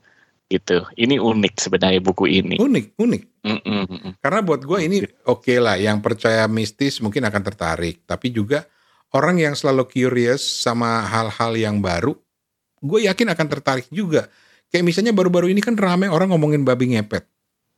[0.48, 3.22] gitu ini unik sebenarnya buku ini unik, unik.
[3.44, 4.10] Mm, mm.
[4.24, 4.96] Karena buat gue ini
[5.28, 8.04] oke lah, yang percaya mistis mungkin akan tertarik.
[8.08, 8.64] Tapi juga
[9.12, 12.16] orang yang selalu curious sama hal-hal yang baru,
[12.80, 14.28] gue yakin akan tertarik juga.
[14.72, 17.24] Kayak misalnya baru-baru ini kan rame orang ngomongin babi ngepet.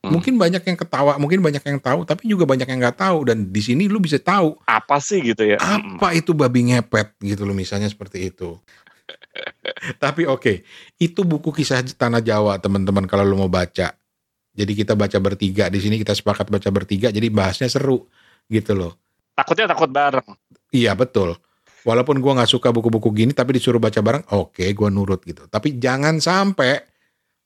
[0.06, 0.14] Hmm.
[0.14, 3.26] Mungkin banyak yang ketawa, mungkin banyak yang tahu, tapi juga banyak yang nggak tahu.
[3.26, 7.42] Dan di sini lu bisa tahu apa sih gitu ya apa itu babi ngepet gitu
[7.42, 8.58] loh misalnya seperti itu.
[10.02, 10.64] Tapi oke,
[11.00, 13.94] itu buku kisah tanah Jawa teman-teman kalau lu mau baca.
[14.56, 18.08] Jadi kita baca bertiga di sini kita sepakat baca bertiga, jadi bahasnya seru
[18.48, 18.96] gitu loh.
[19.36, 20.24] takutnya takut bareng
[20.72, 21.36] Iya betul.
[21.84, 25.44] Walaupun gua nggak suka buku-buku gini, tapi disuruh baca bareng, oke, gua nurut gitu.
[25.46, 26.82] Tapi jangan sampai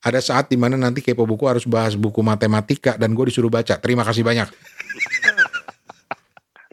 [0.01, 3.77] ada saat di mana nanti kepo buku harus bahas buku matematika dan gue disuruh baca.
[3.77, 4.49] Terima kasih banyak.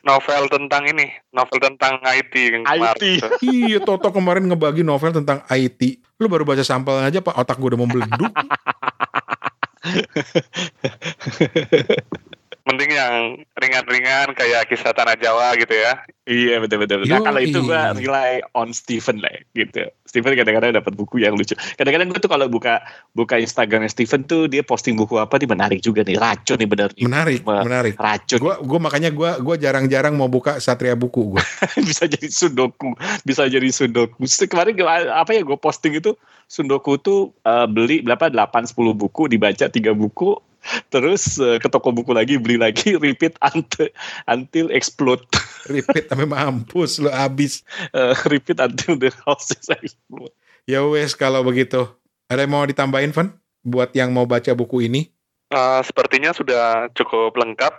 [0.08, 3.20] Novel tentang ini, novel tentang IT yang kemarin.
[3.20, 3.44] IT.
[3.44, 6.00] iya, Toto kemarin ngebagi novel tentang IT.
[6.16, 7.36] Lu baru baca sampelnya aja, Pak.
[7.36, 8.32] Otak gue udah mau meleduk.
[12.68, 13.12] Mending yang
[13.56, 16.04] ringan-ringan kayak kisah tanah Jawa gitu ya.
[16.28, 19.88] iya betul betul nah kalau itu gua rely on Steven lah gitu.
[20.04, 21.56] Steven kadang-kadang dapat buku yang lucu.
[21.80, 22.84] Kadang-kadang gue tuh kalau buka
[23.16, 26.20] buka Instagramnya Steven tuh dia posting buku apa nih menarik juga nih.
[26.20, 26.88] Racun nih bener.
[26.92, 27.96] Nih Menarik, Wah, menarik.
[27.96, 28.38] racun.
[28.44, 31.44] Gua, gua makanya gua, gua jarang-jarang mau buka Satria buku gua.
[31.88, 32.92] bisa jadi sundoku
[33.24, 36.12] bisa jadi sundoku kemarin gua- apa ya gue posting itu?
[36.48, 38.28] Sundoku tuh eh, beli berapa?
[38.28, 40.36] 8 10 buku dibaca tiga buku
[40.92, 43.88] terus eh, ke toko buku lagi beli lagi repeat until
[44.28, 45.24] until explode
[45.68, 47.60] Repeat sampai mampus lu abis.
[47.92, 50.32] Eh, repeat until the house is explode
[50.68, 51.88] Ya wes kalau begitu.
[52.28, 53.32] Ada yang mau ditambahin, Van?
[53.64, 55.08] Buat yang mau baca buku ini?
[55.48, 57.72] Eh, sepertinya sudah cukup lengkap.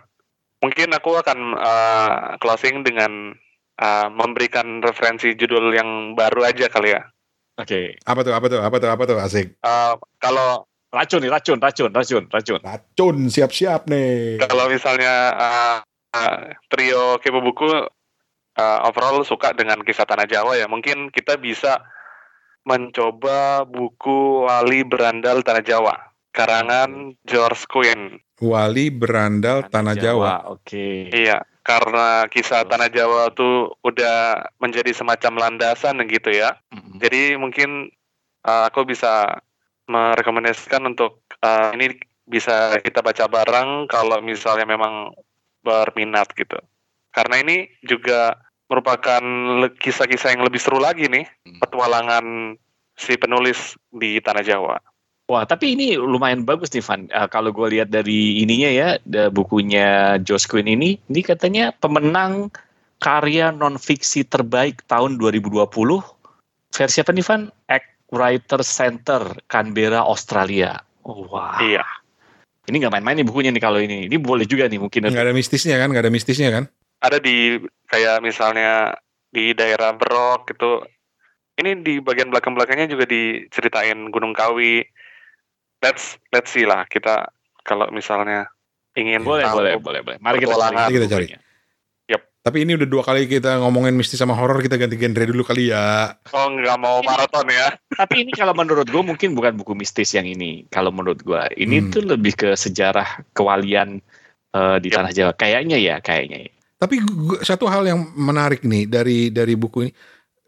[0.66, 3.38] Mungkin aku akan eh, closing dengan
[3.78, 7.02] eh, memberikan referensi judul yang baru aja kali ya.
[7.60, 9.54] oke Apa tuh, apa tuh, apa tuh, apa tuh, asik.
[9.54, 14.42] Eh, kalau racun nih racun racun racun racun Racun, siap-siap nih.
[14.42, 15.78] kalau misalnya eh,
[16.18, 16.38] eh,
[16.70, 17.70] trio kepo buku
[18.58, 21.82] eh, overall suka dengan kisah tanah Jawa ya, mungkin kita bisa
[22.68, 28.22] mencoba buku Wali Berandal Tanah Jawa karangan George Quinn.
[28.40, 30.48] Wali berandal Tanah Jawa.
[30.48, 36.56] oke Iya, karena kisah Tanah Jawa tuh udah menjadi semacam landasan gitu ya.
[36.72, 37.04] Mm-mm.
[37.04, 37.92] Jadi mungkin
[38.48, 39.44] uh, aku bisa
[39.90, 41.98] merekomendasikan untuk uh, ini
[42.30, 45.12] bisa kita baca bareng kalau misalnya memang
[45.66, 46.62] berminat gitu.
[47.10, 48.38] Karena ini juga
[48.70, 49.22] merupakan
[49.82, 51.58] kisah-kisah yang lebih seru lagi nih, Hmm.
[51.66, 52.26] petualangan
[52.94, 54.78] si penulis di Tanah Jawa.
[55.30, 57.06] Wah, tapi ini lumayan bagus nih, Van.
[57.10, 62.50] Eh, kalau gue lihat dari ininya ya, da- bukunya Josh Quinn ini, ini katanya pemenang
[62.98, 66.02] karya non-fiksi terbaik tahun 2020.
[66.74, 67.42] Versi apa nih, Van?
[67.70, 70.82] Act Writer Center, Canberra, Australia.
[71.05, 71.57] Oh, wah.
[71.62, 71.86] Iya.
[72.70, 74.05] Ini nggak main-main nih bukunya nih kalau ini.
[74.05, 75.10] Ini boleh juga nih mungkin.
[75.10, 76.64] Nggak ada mistisnya kan, nggak ada mistisnya kan?
[77.01, 77.57] Ada di
[77.89, 78.93] kayak misalnya
[79.34, 80.86] di daerah Berok gitu.
[81.60, 84.86] Ini di bagian belakang-belakangnya juga diceritain Gunung Kawi.
[85.82, 87.32] Let's let's see lah kita
[87.66, 88.47] kalau misalnya
[88.93, 90.18] ingin Boleh, tahu boleh, boleh, boleh.
[90.22, 90.93] Mari kita cari.
[90.93, 91.26] Kita cari.
[92.40, 95.76] Tapi ini udah dua kali kita ngomongin mistis sama horor, kita ganti genre dulu kali
[95.76, 96.16] ya.
[96.32, 97.76] Oh nggak mau maraton ya?
[98.00, 100.64] Tapi ini kalau menurut gue mungkin bukan buku mistis yang ini.
[100.72, 101.92] Kalau menurut gue ini Hmm.
[101.92, 104.00] tuh lebih ke sejarah kewalian
[104.50, 105.32] eh, di tanah Jawa.
[105.36, 106.48] Kayaknya ya, kayaknya.
[106.48, 106.52] ya.
[106.80, 109.94] Tapi gua- satu hal yang menarik nih dari dari buku ini,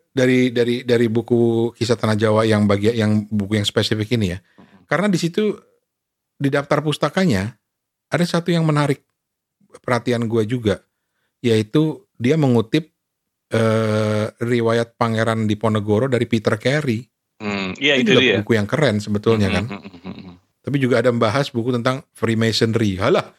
[0.10, 4.39] dari dari dari buku kisah tanah Jawa yang bagian yang buku yang spesifik ini ya,
[4.88, 5.60] karena di situ
[6.34, 7.60] di daftar pustakanya
[8.08, 9.04] ada satu yang menarik
[9.84, 10.80] perhatian gua juga,
[11.42, 12.94] yaitu dia mengutip
[13.52, 17.04] eh, riwayat Pangeran Diponegoro dari Peter Carey.
[17.42, 18.38] Hmm, iya itu juga dia.
[18.39, 19.66] buku yang keren sebetulnya kan.
[19.66, 20.36] Hmm, hmm, hmm, hmm.
[20.62, 23.02] Tapi juga ada membahas buku tentang Freemasonry.
[23.02, 23.34] Halah.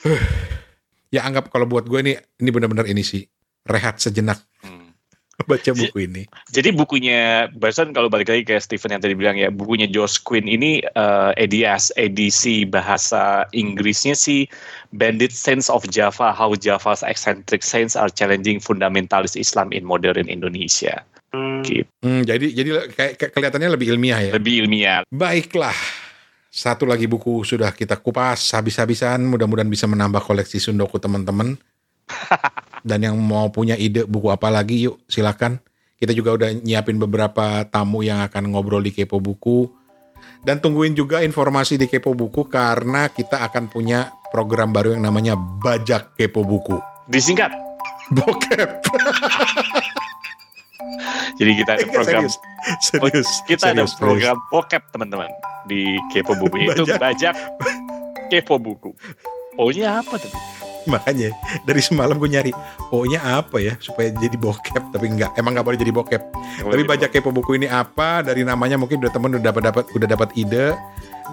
[1.14, 3.20] ya anggap kalau buat gue ini ini benar-benar ini sih
[3.68, 4.49] rehat sejenak Hmm.
[5.46, 6.22] Baca buku ini.
[6.50, 10.48] Jadi bukunya barusan kalau balik lagi ke Stephen yang tadi bilang ya bukunya Josh Quinn
[10.48, 14.48] ini eh, edias edisi bahasa Inggrisnya sih
[14.90, 21.00] Bandit Saints of Java How Java's Eccentric Saints Are Challenging Fundamentalist Islam in Modern Indonesia.
[21.30, 21.86] Hmm, Gitu.
[22.02, 24.32] Hmm, jadi jadi kayak kayak kelihatannya lebih ilmiah ya.
[24.34, 25.00] Lebih ilmiah.
[25.08, 25.76] Baiklah.
[26.50, 29.22] Satu lagi buku sudah kita kupas habis-habisan.
[29.22, 31.54] Mudah-mudahan bisa menambah koleksi Sundoku teman-teman.
[32.88, 35.60] Dan yang mau punya ide buku apa lagi yuk silakan.
[36.00, 39.68] Kita juga udah nyiapin beberapa tamu yang akan ngobrol di Kepo Buku.
[40.40, 45.36] Dan tungguin juga informasi di Kepo Buku karena kita akan punya program baru yang namanya
[45.36, 46.80] Bajak Kepo Buku.
[47.12, 47.52] Disingkat.
[48.16, 48.70] Bokep.
[51.40, 52.36] Jadi kita ada program serius.
[52.84, 53.28] Serius.
[53.48, 54.00] kita ada serius, serius.
[54.00, 55.30] program bokep teman-teman
[55.64, 57.36] di Kepo Buku itu bajak
[58.28, 58.92] Kepo Buku.
[59.60, 60.32] Pokoknya apa tuh?
[60.88, 61.36] Makanya
[61.68, 62.52] dari semalam gue nyari
[62.88, 64.96] pokoknya apa ya supaya jadi bokep?
[64.96, 66.22] Tapi enggak emang nggak boleh jadi bokep.
[66.64, 70.08] Tapi baca kepo buku ini apa dari namanya mungkin udah temen udah dapat dapat udah
[70.08, 70.72] dapat ide.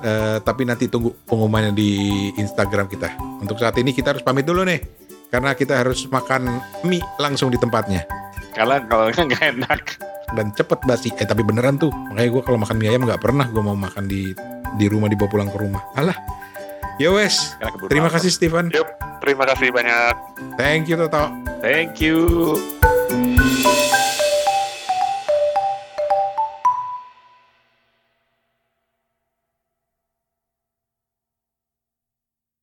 [0.04, 1.90] Eh, tapi nanti tunggu pengumumannya di
[2.36, 3.16] Instagram kita.
[3.40, 4.84] Untuk saat ini kita harus pamit dulu nih
[5.32, 8.04] karena kita harus makan mie langsung di tempatnya.
[8.52, 9.82] Karena kalau nggak enak.
[10.36, 11.08] dan cepet basi.
[11.16, 14.12] Eh tapi beneran tuh makanya gue kalau makan mie ayam nggak pernah gue mau makan
[14.12, 14.36] di
[14.76, 15.80] di rumah dibawa pulang ke rumah.
[15.96, 16.20] Alah
[16.98, 17.54] ya wes
[17.88, 18.16] terima malam.
[18.18, 18.66] kasih Steven
[19.18, 20.14] Terima kasih banyak.
[20.56, 22.77] thank you Toto Thank you.